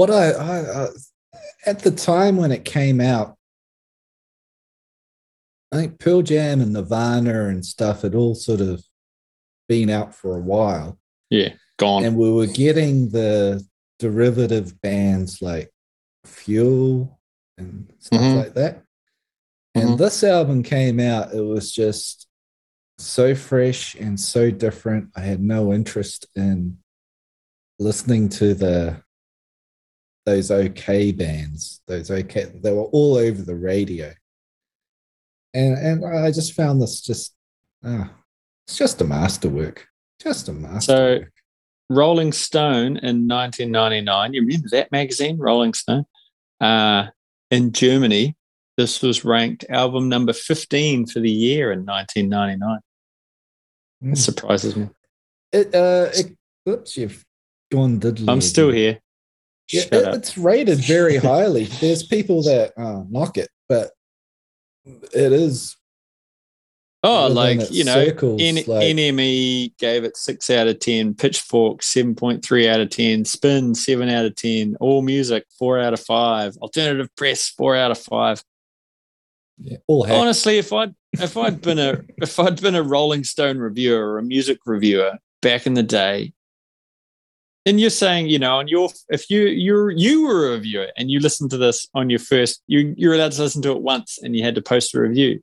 what 0.00 0.10
I, 0.10 0.30
I, 0.30 0.84
I 0.84 0.88
at 1.66 1.80
the 1.80 1.90
time 1.90 2.38
when 2.38 2.52
it 2.52 2.64
came 2.64 3.02
out, 3.02 3.36
I 5.70 5.76
think 5.76 5.98
Pearl 5.98 6.22
Jam 6.22 6.62
and 6.62 6.72
Nirvana 6.72 7.48
and 7.48 7.64
stuff 7.64 8.00
had 8.00 8.14
all 8.14 8.34
sort 8.34 8.62
of 8.62 8.82
been 9.68 9.90
out 9.90 10.14
for 10.14 10.36
a 10.38 10.40
while, 10.40 10.98
Yeah, 11.28 11.52
gone. 11.76 12.02
and 12.04 12.16
we 12.16 12.30
were 12.32 12.46
getting 12.46 13.10
the 13.10 13.62
derivative 13.98 14.80
bands 14.80 15.42
like 15.42 15.70
Fuel 16.24 17.20
and 17.58 17.92
stuff 17.98 18.20
Mhm. 18.22 18.36
like 18.36 18.54
that. 18.54 18.82
And 19.74 19.90
Mhm. 19.90 19.98
this 19.98 20.24
album 20.24 20.62
came 20.62 20.98
out, 20.98 21.34
it 21.34 21.42
was 21.42 21.70
just 21.70 22.26
so 22.98 23.34
fresh 23.34 23.94
and 23.96 24.18
so 24.18 24.50
different. 24.50 25.10
I 25.14 25.20
had 25.20 25.42
no 25.42 25.74
interest 25.74 26.26
in 26.34 26.78
listening 27.78 28.30
to 28.30 28.54
the 28.54 29.02
those 30.30 30.50
okay 30.50 31.10
bands, 31.10 31.82
those 31.88 32.10
okay 32.10 32.44
they 32.62 32.72
were 32.72 32.84
all 32.84 33.16
over 33.16 33.42
the 33.42 33.56
radio. 33.56 34.12
And 35.54 35.76
and 35.78 36.04
I 36.04 36.30
just 36.30 36.52
found 36.54 36.80
this 36.80 37.00
just 37.00 37.34
ah, 37.84 38.10
it's 38.66 38.76
just 38.78 39.00
a 39.00 39.04
masterwork. 39.04 39.86
Just 40.22 40.48
a 40.48 40.52
masterwork. 40.52 41.22
So, 41.22 41.28
Rolling 41.88 42.32
Stone 42.32 42.98
in 42.98 43.26
1999. 43.26 44.34
You 44.34 44.42
remember 44.42 44.68
that 44.70 44.92
magazine, 44.92 45.38
Rolling 45.38 45.74
Stone? 45.74 46.04
Uh, 46.60 47.06
in 47.50 47.72
Germany, 47.72 48.36
this 48.76 49.02
was 49.02 49.24
ranked 49.24 49.64
album 49.70 50.08
number 50.08 50.32
15 50.32 51.06
for 51.06 51.18
the 51.18 51.30
year 51.30 51.72
in 51.72 51.84
1999. 51.84 52.78
It 54.02 54.06
Mm. 54.06 54.16
surprises 54.16 54.76
me. 54.76 54.88
It 55.52 55.74
uh 55.74 56.08
it, 56.14 56.36
oops, 56.68 56.96
you've 56.96 57.24
gone 57.72 57.98
diddly. 57.98 58.28
I'm 58.28 58.40
still 58.40 58.70
here. 58.70 59.00
Yeah, 59.72 59.82
Shut 59.82 59.92
it- 59.92 60.04
up. 60.06 60.14
it's 60.14 60.36
rated 60.38 60.78
very 60.78 61.16
highly. 61.16 61.64
There's 61.64 62.02
people 62.02 62.42
that 62.44 62.72
uh, 62.76 63.04
knock 63.08 63.36
it, 63.38 63.48
but 63.68 63.90
it 64.84 65.32
is. 65.32 65.76
Oh, 67.02 67.28
like, 67.28 67.60
you 67.70 67.84
know, 67.84 67.94
circles, 68.04 68.42
N- 68.42 68.56
like- 68.56 68.66
NME 68.94 69.76
gave 69.78 70.04
it 70.04 70.18
six 70.18 70.50
out 70.50 70.68
of 70.68 70.80
10, 70.80 71.14
Pitchfork 71.14 71.80
7.3 71.80 72.68
out 72.68 72.80
of 72.80 72.90
10, 72.90 73.24
Spin 73.24 73.74
7 73.74 74.08
out 74.10 74.26
of 74.26 74.34
10, 74.36 74.76
All 74.80 75.00
Music 75.00 75.44
4 75.58 75.78
out 75.78 75.94
of 75.94 76.00
5, 76.00 76.56
Alternative 76.58 77.08
Press 77.16 77.48
4 77.48 77.74
out 77.76 77.90
of 77.90 77.98
5. 77.98 78.44
Yeah, 79.62 79.76
all 79.86 80.04
hack. 80.04 80.16
honestly 80.16 80.56
if 80.56 80.72
i'd 80.72 80.94
if 81.12 81.36
i'd 81.36 81.60
been 81.60 81.78
a 81.78 82.00
if 82.16 82.38
i'd 82.40 82.62
been 82.62 82.74
a 82.74 82.82
rolling 82.82 83.24
stone 83.24 83.58
reviewer 83.58 84.12
or 84.12 84.18
a 84.18 84.22
music 84.22 84.56
reviewer 84.64 85.18
back 85.42 85.66
in 85.66 85.74
the 85.74 85.82
day 85.82 86.32
and 87.66 87.80
you're 87.80 87.90
saying 87.90 88.28
you 88.28 88.38
know 88.38 88.58
and 88.60 88.68
you're 88.68 88.88
if 89.08 89.28
you 89.30 89.42
you're 89.42 89.90
you 89.90 90.26
were 90.26 90.48
a 90.48 90.52
reviewer 90.52 90.88
and 90.96 91.10
you 91.10 91.20
listened 91.20 91.50
to 91.50 91.58
this 91.58 91.86
on 91.94 92.08
your 92.10 92.18
first 92.18 92.62
you 92.66 92.94
you're 92.96 93.14
allowed 93.14 93.32
to 93.32 93.42
listen 93.42 93.62
to 93.62 93.72
it 93.72 93.82
once 93.82 94.18
and 94.22 94.34
you 94.34 94.42
had 94.42 94.54
to 94.54 94.62
post 94.62 94.94
a 94.94 95.00
review 95.00 95.40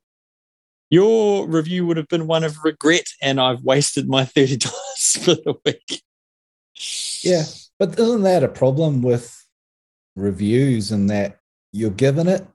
your 0.90 1.46
review 1.46 1.86
would 1.86 1.96
have 1.96 2.08
been 2.08 2.26
one 2.26 2.44
of 2.44 2.56
regret 2.64 3.06
and 3.22 3.40
i've 3.40 3.62
wasted 3.62 4.08
my 4.08 4.24
$30 4.36 4.64
for 5.24 5.34
the 5.34 5.54
week 5.64 6.02
Yeah, 7.22 7.44
but 7.78 7.98
isn't 7.98 8.22
that 8.22 8.42
a 8.44 8.48
problem 8.48 9.02
with 9.02 9.34
reviews? 10.16 10.92
In 10.92 11.06
that 11.08 11.38
you're 11.72 11.90
given 11.90 12.28
it, 12.28 12.46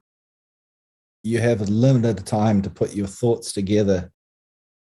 you 1.23 1.39
have 1.39 1.61
a 1.61 1.65
limited 1.65 2.25
time 2.25 2.61
to 2.61 2.69
put 2.69 2.95
your 2.95 3.07
thoughts 3.07 3.51
together, 3.53 4.11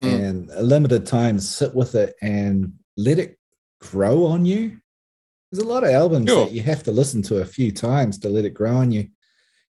Mm. 0.03 0.29
and 0.29 0.51
a 0.51 0.63
limited 0.63 1.07
time 1.07 1.37
to 1.37 1.43
sit 1.43 1.75
with 1.75 1.95
it 1.95 2.15
and 2.21 2.73
let 2.97 3.19
it 3.19 3.39
grow 3.83 4.27
on 4.27 4.45
you. 4.47 4.79
There's 5.51 5.63
a 5.65 5.69
lot 5.69 5.85
of 5.85 5.91
albums 5.91 6.31
Sure. 6.31 6.47
that 6.47 6.53
you 6.55 6.63
have 6.63 6.83
to 6.85 6.93
listen 6.93 7.21
to 7.23 7.39
a 7.39 7.45
few 7.45 7.73
times 7.73 8.19
to 8.21 8.29
let 8.29 8.45
it 8.47 8.55
grow 8.55 8.77
on 8.77 8.91
you. 8.91 9.09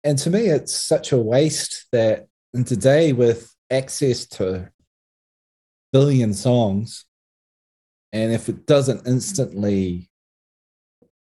And 0.04 0.18
to 0.20 0.30
me, 0.30 0.48
it's 0.48 0.74
such 0.74 1.12
a 1.12 1.18
waste 1.18 1.86
that 1.92 2.28
in 2.54 2.64
today, 2.64 3.14
with 3.14 3.54
access 3.70 4.26
to 4.26 4.72
billion 5.92 6.34
songs, 6.34 7.06
and 8.12 8.32
if 8.34 8.50
it 8.50 8.66
doesn't 8.66 9.06
instantly 9.06 10.10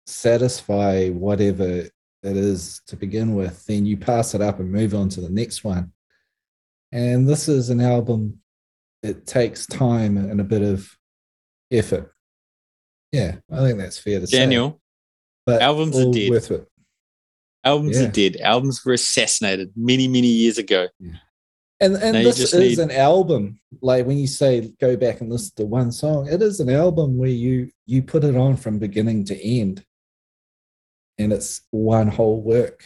satisfy 0.08 1.10
whatever 1.10 1.64
it 2.24 2.38
is 2.38 2.82
to 2.88 2.96
begin 2.96 3.36
with, 3.36 3.66
then 3.66 3.86
you 3.86 3.98
pass 3.98 4.34
it 4.34 4.42
up 4.42 4.60
and 4.60 4.72
move 4.72 4.94
on 4.94 5.10
to 5.10 5.22
the 5.22 5.30
next 5.30 5.64
one. 5.64 5.94
And 6.92 7.28
this 7.30 7.48
is 7.48 7.70
an 7.70 7.80
album, 7.80 8.40
it 9.04 9.26
takes 9.26 9.66
time 9.66 10.18
and 10.18 10.42
a 10.42 10.44
bit 10.44 10.62
of 10.62 10.98
effort. 11.72 12.14
Yeah, 13.12 13.36
I 13.52 13.58
think 13.66 13.78
that's 13.80 13.98
fair 14.00 14.20
to 14.20 14.28
say. 14.28 14.38
daniel 14.40 14.80
but 15.46 15.62
albums 15.62 15.98
are 15.98 16.12
dead. 16.12 16.30
worth 16.30 16.52
it. 16.52 16.68
albums 17.64 18.00
Yeah. 18.00 18.08
are 18.08 18.12
dead 18.12 18.38
albums 18.38 18.84
were 18.86 18.94
assassinated 18.94 19.72
many 19.76 20.08
many 20.08 20.28
years 20.28 20.58
ago 20.58 20.88
And 21.00 21.96
and 21.96 22.14
Now 22.14 22.24
this 22.24 22.40
is 22.40 22.54
need- 22.54 22.78
an 22.80 22.92
album. 22.92 23.60
Like 23.82 24.06
when 24.06 24.20
you 24.20 24.28
say 24.28 24.72
go 24.80 24.96
back 24.96 25.20
and 25.22 25.32
listen 25.32 25.54
to 25.56 25.66
one 25.66 25.92
song, 25.92 26.28
it 26.28 26.40
is 26.42 26.60
an 26.60 26.70
album 26.70 27.18
where 27.18 27.30
you 27.46 27.72
you 27.88 28.04
put 28.04 28.24
it 28.24 28.36
on 28.36 28.56
from 28.56 28.78
beginning 28.80 29.26
to 29.26 29.36
end. 29.60 29.84
and 31.18 31.34
it's 31.34 31.62
one 31.72 32.08
whole 32.08 32.42
work. 32.42 32.86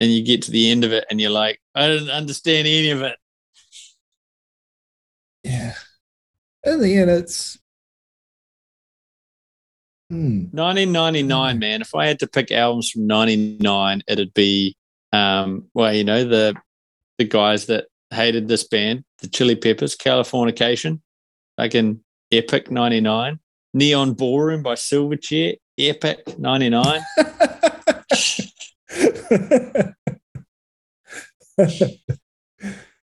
And 0.00 0.10
you 0.10 0.22
get 0.24 0.42
to 0.42 0.50
the 0.50 0.70
end 0.70 0.84
of 0.84 0.92
it 0.92 1.04
and 1.10 1.18
you're 1.20 1.30
like, 1.30 1.60
I 1.74 1.86
didn't 1.88 2.10
understand 2.10 2.66
any 2.66 2.90
of 2.90 3.00
it. 3.02 3.16
Yeah. 5.44 5.74
In 6.64 6.80
the 6.80 6.96
end, 6.96 7.10
it's 7.10 7.58
hmm. 10.14 10.56
1999, 10.56 11.58
man. 11.58 11.82
If 11.82 11.94
I 11.94 12.06
had 12.06 12.18
to 12.20 12.26
pick 12.26 12.50
albums 12.50 12.90
from 12.90 13.06
99, 13.06 14.02
it'd 14.08 14.34
be 14.34 14.76
um, 15.14 15.68
well, 15.74 15.94
you 15.94 16.04
know, 16.04 16.24
the 16.24 16.54
the 17.18 17.24
guys 17.24 17.66
that 17.66 17.86
hated 18.10 18.48
this 18.48 18.64
band, 18.64 19.04
the 19.20 19.28
Chili 19.28 19.54
Peppers, 19.54 19.96
Californication, 19.96 21.00
like 21.56 21.74
in 21.74 22.00
Epic 22.32 22.70
99, 22.70 23.38
Neon 23.74 24.14
Ballroom 24.14 24.62
by 24.62 24.74
Silverchair, 24.74 25.56
Epic 25.78 26.38
99. 26.38 27.00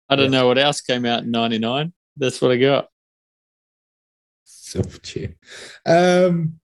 I 0.08 0.16
don't 0.16 0.30
know 0.30 0.48
what 0.48 0.58
else 0.58 0.80
came 0.80 1.06
out 1.06 1.22
in 1.22 1.30
99. 1.30 1.92
That's 2.16 2.42
what 2.42 2.50
I 2.50 2.56
got. 2.56 2.88
Silverchair. 4.46 5.36
Um, 5.86 6.60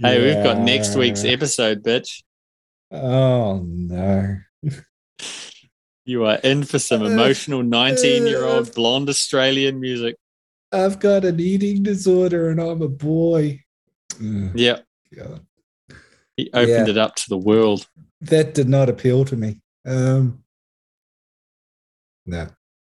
hey, 0.00 0.28
yeah. 0.28 0.34
we've 0.34 0.44
got 0.44 0.58
next 0.58 0.94
week's 0.94 1.24
episode, 1.24 1.82
bitch. 1.82 2.22
Oh, 2.90 3.62
no. 3.64 4.38
You 6.04 6.24
are 6.24 6.38
in 6.42 6.64
for 6.64 6.78
some 6.78 7.02
uh, 7.02 7.06
emotional 7.06 7.62
19 7.62 8.26
year 8.26 8.44
old 8.44 8.68
uh, 8.68 8.72
blonde 8.72 9.08
Australian 9.08 9.78
music. 9.78 10.16
I've 10.72 10.98
got 10.98 11.24
an 11.24 11.38
eating 11.38 11.82
disorder 11.82 12.50
and 12.50 12.60
I'm 12.60 12.82
a 12.82 12.88
boy. 12.88 13.62
Yeah. 14.20 14.80
He 16.36 16.50
opened 16.52 16.88
yeah. 16.88 16.90
it 16.90 16.98
up 16.98 17.14
to 17.16 17.24
the 17.28 17.38
world. 17.38 17.86
That 18.22 18.54
did 18.54 18.68
not 18.68 18.88
appeal 18.88 19.24
to 19.26 19.36
me. 19.36 19.60
Um, 19.86 20.42
no. 22.26 22.42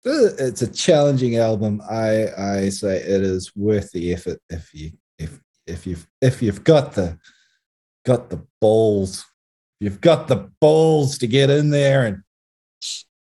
Uh, 0.06 0.32
it's 0.38 0.62
a 0.62 0.72
challenging 0.72 1.36
album. 1.36 1.82
I 1.88 2.28
I 2.36 2.68
say 2.70 2.96
it 2.96 3.22
is 3.22 3.54
worth 3.54 3.90
the 3.92 4.14
effort 4.14 4.40
if 4.48 4.72
you 4.72 4.92
if 5.70 5.86
you've 5.86 6.06
if 6.20 6.42
you've 6.42 6.64
got 6.64 6.92
the 6.92 7.18
got 8.04 8.30
the 8.30 8.44
balls. 8.60 9.24
You've 9.78 10.00
got 10.00 10.28
the 10.28 10.50
balls 10.60 11.18
to 11.18 11.26
get 11.26 11.48
in 11.48 11.70
there 11.70 12.04
and 12.04 12.22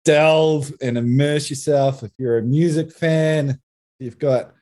delve 0.04 0.72
and 0.82 0.98
immerse 0.98 1.50
yourself. 1.50 2.02
If 2.02 2.11
you're 2.18 2.38
a 2.38 2.42
music 2.42 2.90
fan, 2.90 3.61
you've 4.00 4.18
got 4.18 4.52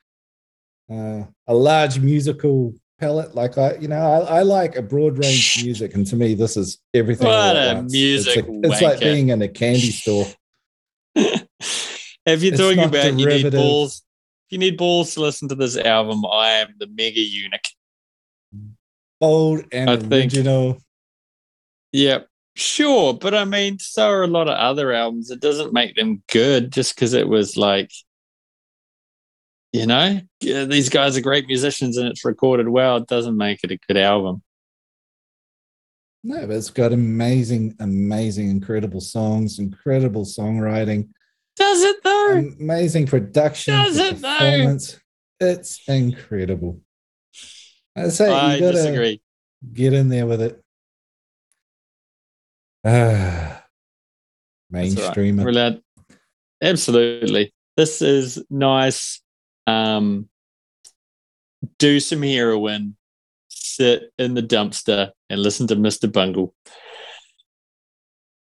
uh, 0.90 1.22
a 1.46 1.54
large 1.54 1.98
musical 1.98 2.74
palette. 2.98 3.34
Like 3.34 3.56
I, 3.56 3.76
you 3.76 3.88
know, 3.88 3.96
I, 3.96 4.38
I, 4.38 4.42
like 4.42 4.76
a 4.76 4.82
broad 4.82 5.18
range 5.18 5.56
of 5.56 5.64
music, 5.64 5.94
and 5.94 6.06
to 6.08 6.16
me, 6.16 6.34
this 6.34 6.56
is 6.56 6.78
everything. 6.92 7.28
What 7.28 7.56
a 7.56 7.82
music! 7.82 8.44
It's, 8.46 8.68
it's 8.68 8.82
like 8.82 9.00
being 9.00 9.30
in 9.30 9.40
a 9.40 9.48
candy 9.48 9.90
store. 9.90 10.26
if 11.14 12.42
you're 12.42 12.56
talking 12.56 12.84
about 12.84 13.18
you 13.18 13.26
need 13.26 13.52
balls, 13.52 14.02
if 14.48 14.52
you 14.52 14.58
need 14.58 14.76
balls 14.76 15.14
to 15.14 15.20
listen 15.20 15.48
to 15.48 15.54
this 15.54 15.76
album, 15.78 16.26
I 16.26 16.50
am 16.50 16.74
the 16.78 16.88
mega 16.88 17.20
eunuch. 17.20 17.64
Bold 19.26 19.64
and 19.72 19.90
I 19.90 19.94
original. 19.94 20.72
Think, 20.72 20.82
yep. 21.92 22.28
Sure, 22.58 23.12
but 23.12 23.34
I 23.34 23.44
mean, 23.44 23.78
so 23.78 24.08
are 24.08 24.22
a 24.22 24.26
lot 24.28 24.48
of 24.48 24.56
other 24.56 24.90
albums. 24.92 25.30
It 25.30 25.40
doesn't 25.40 25.74
make 25.74 25.94
them 25.94 26.22
good 26.32 26.72
just 26.72 26.94
because 26.94 27.12
it 27.12 27.28
was 27.28 27.58
like, 27.58 27.90
you 29.72 29.84
know, 29.84 30.20
these 30.40 30.88
guys 30.88 31.18
are 31.18 31.20
great 31.20 31.46
musicians 31.46 31.98
and 31.98 32.08
it's 32.08 32.24
recorded 32.24 32.68
well. 32.70 32.96
It 32.96 33.08
doesn't 33.08 33.36
make 33.36 33.60
it 33.62 33.72
a 33.72 33.78
good 33.86 33.98
album. 33.98 34.42
No, 36.24 36.46
but 36.46 36.56
it's 36.56 36.70
got 36.70 36.94
amazing, 36.94 37.76
amazing, 37.78 38.48
incredible 38.48 39.02
songs, 39.02 39.58
incredible 39.58 40.24
songwriting. 40.24 41.10
Does 41.56 41.82
it 41.82 42.02
though? 42.02 42.42
Amazing 42.58 43.06
production. 43.06 43.74
Does 43.74 43.98
it 43.98 44.16
though? 44.22 44.78
It's 45.40 45.80
incredible. 45.86 46.80
I 47.96 48.08
say 48.08 48.30
I 48.30 48.58
disagree. 48.58 49.22
Get 49.72 49.92
in 49.92 50.08
there 50.08 50.26
with 50.26 50.42
it. 50.42 50.62
Ah, 52.88 53.64
mainstream. 54.70 55.40
Right. 55.40 55.82
Absolutely. 56.62 57.52
This 57.76 58.00
is 58.00 58.44
nice. 58.48 59.20
Um, 59.66 60.28
do 61.78 61.98
some 61.98 62.22
heroin, 62.22 62.96
sit 63.48 64.12
in 64.18 64.34
the 64.34 64.42
dumpster, 64.42 65.10
and 65.28 65.42
listen 65.42 65.66
to 65.66 65.76
Mr. 65.76 66.10
Bungle. 66.10 66.54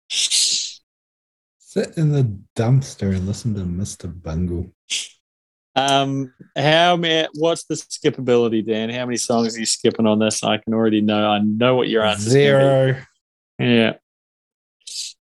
Sit 0.08 1.96
in 1.96 2.10
the 2.10 2.36
dumpster 2.56 3.14
and 3.14 3.26
listen 3.26 3.54
to 3.54 3.60
Mr. 3.60 4.10
Bungle. 4.10 4.72
Um, 5.88 6.32
how 6.56 6.96
many? 6.96 7.28
What's 7.34 7.64
the 7.64 7.74
skippability, 7.74 8.66
Dan? 8.66 8.90
How 8.90 9.06
many 9.06 9.16
songs 9.16 9.56
are 9.56 9.60
you 9.60 9.66
skipping 9.66 10.06
on 10.06 10.18
this? 10.18 10.42
I 10.42 10.58
can 10.58 10.74
already 10.74 11.00
know. 11.00 11.30
I 11.30 11.38
know 11.40 11.76
what 11.76 11.88
your 11.88 12.04
answer. 12.04 12.30
Zero. 12.30 12.96
Yeah. 13.58 13.94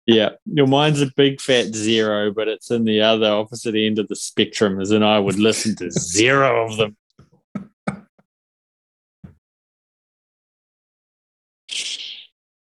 Yeah, 0.05 0.31
your 0.47 0.67
mind's 0.67 1.01
a 1.01 1.13
big 1.17 1.41
fat 1.41 1.67
zero, 1.67 2.33
but 2.33 2.49
it's 2.49 2.73
in 2.73 2.85
the 2.85 3.01
other 3.01 3.31
opposite 3.31 3.77
end 3.77 4.01
of 4.01 4.09
the 4.09 4.17
spectrum, 4.17 4.81
as 4.81 4.91
in 4.91 5.05
I 5.05 5.21
would 5.21 5.39
listen 5.39 5.77
to 5.77 5.91
zero 5.93 6.67
of 6.67 6.77
them. 6.77 6.97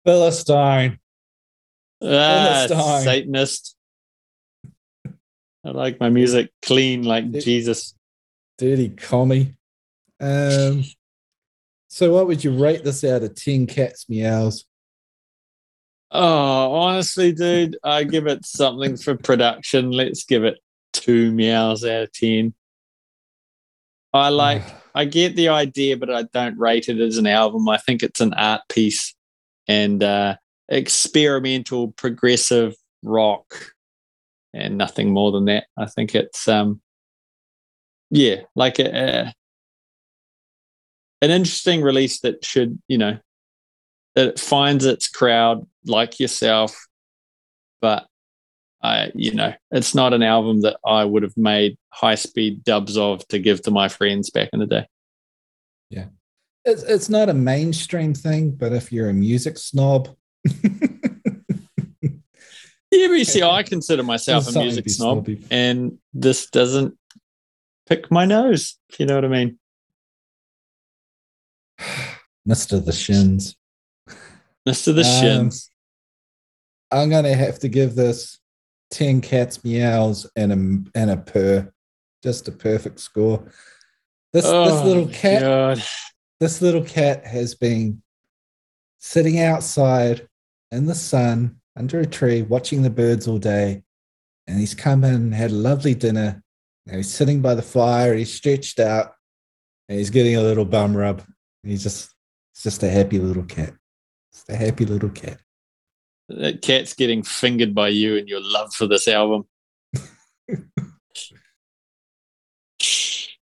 Philistine. 0.05 0.99
Ah, 2.03 2.67
Philistine. 2.69 3.03
Satanist. 3.03 3.77
I 5.65 5.71
like 5.71 6.01
my 6.01 6.09
music 6.09 6.51
clean 6.63 7.05
like 7.05 7.31
Jesus. 7.31 7.95
Dirty 8.59 8.91
commie. 8.91 9.55
Um, 10.21 10.85
so, 11.89 12.13
what 12.13 12.27
would 12.27 12.45
you 12.45 12.53
rate 12.53 12.85
this 12.85 13.05
out 13.05 13.23
of 13.23 13.35
10 13.35 13.67
cats 13.67 14.09
meows? 14.09 14.65
Oh, 16.11 16.73
honestly, 16.75 17.33
dude, 17.33 17.77
I 17.83 18.05
give 18.05 18.27
it 18.27 18.45
something 18.45 18.97
for 18.97 19.17
production. 19.17 19.91
Let's 19.91 20.25
give 20.25 20.45
it 20.45 20.59
two 20.93 21.33
meows 21.33 21.85
out 21.85 22.05
of 22.05 22.13
10. 22.13 22.55
I 24.13 24.29
like, 24.29 24.63
I 24.95 25.07
get 25.07 25.37
the 25.37 25.49
idea, 25.49 25.97
but 25.97 26.11
I 26.11 26.25
don't 26.25 26.59
rate 26.59 26.89
it 26.89 27.01
as 27.01 27.17
an 27.17 27.27
album. 27.27 27.69
I 27.69 27.79
think 27.79 28.03
it's 28.03 28.21
an 28.21 28.35
art 28.35 28.63
piece 28.69 29.15
and 29.67 30.03
uh, 30.03 30.37
experimental, 30.69 31.93
progressive 31.93 32.75
rock 33.03 33.73
and 34.55 34.79
nothing 34.79 35.11
more 35.11 35.33
than 35.33 35.47
that. 35.47 35.65
I 35.77 35.87
think 35.87 36.15
it's, 36.15 36.49
um, 36.49 36.81
yeah, 38.11 38.43
like 38.55 38.79
a, 38.79 38.95
a 38.95 39.35
an 41.23 41.31
interesting 41.31 41.83
release 41.83 42.21
that 42.21 42.45
should, 42.45 42.79
you 42.89 42.99
know, 42.99 43.17
that 44.15 44.29
it 44.29 44.41
finds 44.41 44.85
its 44.85 45.09
crowd 45.09 45.67
like 45.87 46.21
yourself, 46.21 46.77
but 47.81 48.07
I, 48.83 49.13
you 49.15 49.33
know, 49.33 49.55
it's 49.71 49.95
not 49.95 50.13
an 50.13 50.23
album 50.23 50.63
that 50.63 50.79
I 50.85 51.05
would 51.05 51.23
have 51.23 51.37
made 51.37 51.79
high 51.91 52.17
speed 52.17 52.65
dubs 52.65 52.99
of 52.99 53.27
to 53.29 53.39
give 53.39 53.63
to 53.63 53.71
my 53.71 53.89
friends 53.89 54.31
back 54.31 54.51
in 54.53 54.59
the 54.59 54.67
day. 54.67 54.87
Yeah. 55.89 56.07
It's 56.65 56.83
it's 56.83 57.09
not 57.09 57.29
a 57.29 57.35
mainstream 57.35 58.15
thing, 58.15 58.53
but 58.53 58.73
if 58.73 58.93
you're 58.93 59.09
a 59.09 59.15
music 59.15 59.59
snob. 59.59 60.09
yeah, 62.97 63.09
but 63.09 63.15
you 63.15 63.25
see, 63.25 63.43
I 63.43 63.63
consider 63.63 64.03
myself 64.03 64.55
a 64.55 64.59
music 64.59 64.91
snob, 64.91 65.25
snobby. 65.25 65.43
and 65.51 65.97
this 66.13 66.51
doesn't 66.51 66.95
pick 67.89 68.11
my 68.11 68.27
nose, 68.27 68.77
if 68.91 69.01
you 69.01 69.07
know 69.07 69.15
what 69.15 69.25
I 69.25 69.29
mean. 69.29 69.59
Mr. 72.47 72.85
The 72.85 72.93
Shins. 72.93 73.57
Mr. 74.69 74.95
The 74.95 75.01
um, 75.01 75.21
Shins. 75.21 75.71
I'm 76.91 77.09
gonna 77.09 77.35
have 77.35 77.59
to 77.61 77.69
give 77.69 77.95
this 77.95 78.39
10 78.91 79.23
cats 79.23 79.65
meows 79.65 80.31
and 80.37 80.53
a 80.53 80.99
and 80.99 81.11
a 81.11 81.17
purr. 81.17 81.73
Just 82.23 82.47
a 82.49 82.53
perfect 82.53 83.01
score. 83.01 83.51
This 84.35 84.45
oh, 84.47 84.65
this 84.67 84.85
little 84.85 85.09
cat 85.09 85.41
God. 85.41 85.83
this 86.41 86.61
little 86.61 86.85
cat 86.85 87.27
has 87.27 87.55
been 87.55 88.03
sitting 88.99 89.41
outside 89.41 90.29
in 90.71 90.85
the 90.85 90.95
sun 90.95 91.62
under 91.77 92.01
a 92.01 92.07
tree 92.07 92.43
watching 92.43 92.83
the 92.83 92.91
birds 92.91 93.27
all 93.27 93.39
day. 93.39 93.83
And 94.47 94.59
he's 94.59 94.75
come 94.75 95.05
in 95.05 95.15
and 95.15 95.35
had 95.35 95.51
a 95.51 95.55
lovely 95.55 95.95
dinner. 95.95 96.43
And 96.87 96.97
he's 96.97 97.13
sitting 97.13 97.41
by 97.41 97.55
the 97.55 97.63
fire, 97.63 98.15
he's 98.15 98.35
stretched 98.35 98.81
out, 98.81 99.15
and 99.89 99.99
he's 99.99 100.11
getting 100.11 100.37
a 100.37 100.43
little 100.43 100.65
bum 100.65 100.97
rub. 100.97 101.23
He's 101.63 101.85
just 101.85 102.13
he's 102.53 102.65
just 102.65 102.83
a 102.83 102.91
happy 102.91 103.19
little 103.21 103.45
cat. 103.45 103.73
It's 104.33 104.45
a 104.49 104.57
happy 104.57 104.85
little 104.85 105.11
cat. 105.11 105.39
That 106.29 106.61
cat's 106.63 106.95
getting 106.95 107.23
fingered 107.23 107.75
by 107.75 107.89
you 107.89 108.17
and 108.17 108.29
your 108.29 108.41
love 108.43 108.73
for 108.75 108.87
this 108.87 109.07
album. 109.07 109.45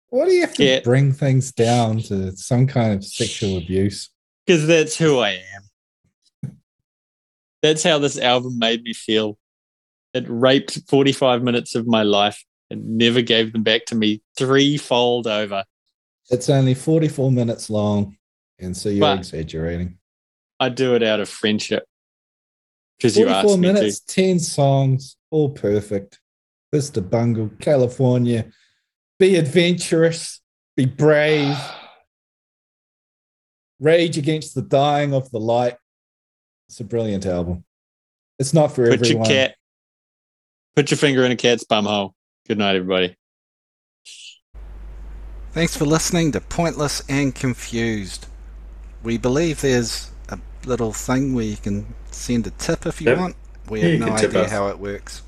what 0.09 0.25
do 0.25 0.31
you 0.31 0.41
have 0.41 0.53
to 0.55 0.65
Cat. 0.65 0.83
bring 0.83 1.13
things 1.13 1.51
down 1.51 1.99
to 2.03 2.35
some 2.35 2.65
kind 2.65 2.95
of 2.95 3.03
sexual 3.05 3.57
abuse? 3.57 4.09
because 4.47 4.65
that's 4.65 4.97
who 4.97 5.19
I 5.19 5.31
am. 5.31 5.66
That's 7.67 7.83
how 7.83 7.99
this 7.99 8.17
album 8.17 8.59
made 8.59 8.83
me 8.83 8.93
feel. 8.93 9.37
It 10.13 10.23
raped 10.29 10.79
45 10.87 11.43
minutes 11.43 11.75
of 11.75 11.85
my 11.85 12.01
life 12.01 12.41
and 12.69 12.97
never 12.97 13.21
gave 13.21 13.51
them 13.51 13.63
back 13.63 13.83
to 13.87 13.95
me 13.95 14.21
threefold 14.37 15.27
over. 15.27 15.65
It's 16.29 16.49
only 16.49 16.75
44 16.75 17.29
minutes 17.29 17.69
long, 17.69 18.15
and 18.57 18.75
so 18.75 18.87
you're 18.87 19.01
But- 19.01 19.19
exaggerating. 19.19 19.97
I 20.61 20.69
do 20.69 20.95
it 20.95 21.03
out 21.03 21.19
of 21.19 21.27
friendship. 21.27 21.83
Because 22.97 23.17
you 23.17 23.25
44 23.25 23.51
asked 23.51 23.59
me 23.59 23.73
minutes, 23.73 23.99
10 23.99 24.39
songs, 24.39 25.17
all 25.29 25.49
perfect. 25.49 26.21
Mr. 26.73 27.07
Bungle, 27.07 27.51
California. 27.59 28.49
Be 29.19 29.35
adventurous, 29.35 30.39
be 30.77 30.85
brave, 30.85 31.57
rage 33.81 34.17
against 34.17 34.55
the 34.55 34.61
dying 34.61 35.13
of 35.13 35.29
the 35.31 35.39
light. 35.39 35.75
It's 36.69 36.79
a 36.79 36.83
brilliant 36.83 37.25
album. 37.25 37.63
It's 38.39 38.53
not 38.53 38.67
for 38.73 38.87
Put 38.89 38.99
your 38.99 39.05
everyone. 39.05 39.27
cat, 39.27 39.55
put 40.75 40.91
your 40.91 40.97
finger 40.97 41.23
in 41.25 41.31
a 41.31 41.35
cat's 41.35 41.63
bum 41.63 41.85
hole. 41.85 42.13
Good 42.47 42.57
night, 42.57 42.75
everybody. 42.75 43.15
Thanks 45.53 45.75
for 45.75 45.85
listening 45.85 46.31
to 46.33 46.41
Pointless 46.41 47.01
and 47.09 47.33
Confused. 47.33 48.27
We 49.03 49.17
believe 49.17 49.61
there's 49.61 50.11
a 50.29 50.37
little 50.65 50.93
thing 50.93 51.33
where 51.33 51.45
you 51.45 51.57
can 51.57 51.93
send 52.11 52.45
a 52.45 52.51
tip 52.51 52.85
if 52.85 53.01
you 53.01 53.09
Yep. 53.09 53.17
want. 53.17 53.35
We 53.69 53.81
Yeah, 53.81 53.87
have 53.89 53.99
no 53.99 54.05
can 54.07 54.17
tip 54.17 54.29
idea 54.31 54.43
us. 54.43 54.51
how 54.51 54.67
it 54.67 54.77
works. 54.79 55.21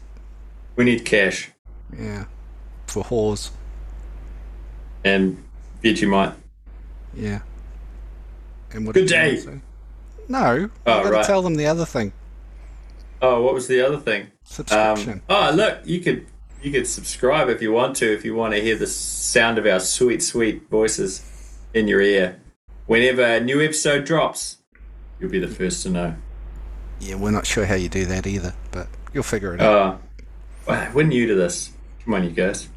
We 0.76 0.86
need 0.86 1.04
cash 1.06 1.50
Yeah. 1.98 2.26
For 2.88 3.04
whores. 3.04 3.52
and 5.06 5.42
Vegemite. 5.82 6.36
Yeah. 7.16 7.40
And 8.72 8.86
what 8.86 8.94
Good 8.94 9.08
did 9.08 9.36
you 9.46 9.52
day. 9.54 9.62
Want 10.30 10.58
to 10.58 10.62
say? 10.62 10.64
No. 10.64 10.70
Oh, 10.86 11.04
got 11.04 11.12
right. 11.12 11.22
to 11.22 11.28
tell 11.28 11.42
them 11.42 11.56
the 11.56 11.66
other 11.66 11.86
thing. 11.86 12.14
Oh, 13.22 13.42
what 13.42 13.54
was 13.54 13.68
the 13.68 13.82
other 13.86 13.98
thing? 13.98 14.28
Subscription. 14.44 15.14
Um, 15.14 15.22
oh, 15.30 15.52
look, 15.54 15.80
you 15.86 16.00
could 16.00 16.26
you 16.62 16.72
could 16.72 16.88
subscribe 16.88 17.50
if 17.50 17.62
you 17.62 17.72
want 17.72 17.96
to, 17.98 18.14
if 18.14 18.26
you 18.26 18.36
want 18.36 18.54
to 18.54 18.62
hear 18.62 18.76
the 18.78 18.88
sound 18.88 19.58
of 19.58 19.66
our 19.66 19.80
sweet, 19.80 20.22
sweet 20.22 20.70
voices 20.70 21.58
in 21.74 21.88
your 21.88 22.02
ear. 22.02 22.40
Whenever 22.86 23.24
a 23.24 23.40
new 23.40 23.62
episode 23.62 24.06
drops, 24.06 24.58
you'll 25.20 25.30
be 25.30 25.40
the 25.40 25.48
first 25.48 25.84
to 25.84 25.90
know. 25.90 26.16
yeah, 27.00 27.16
we're 27.16 27.32
not 27.32 27.46
sure 27.46 27.66
how 27.66 27.76
you 27.76 27.88
do 27.88 28.06
that 28.06 28.26
either, 28.28 28.54
but 28.72 28.88
you'll 29.14 29.24
figure 29.24 29.54
it 29.54 29.62
out. 29.62 29.76
Uh, 29.76 29.98
wow, 30.68 30.92
we're 30.94 31.04
new 31.04 31.28
to 31.28 31.36
this. 31.36 31.72
Come 32.04 32.14
on, 32.16 32.24
you 32.24 32.32
guys. 32.32 32.68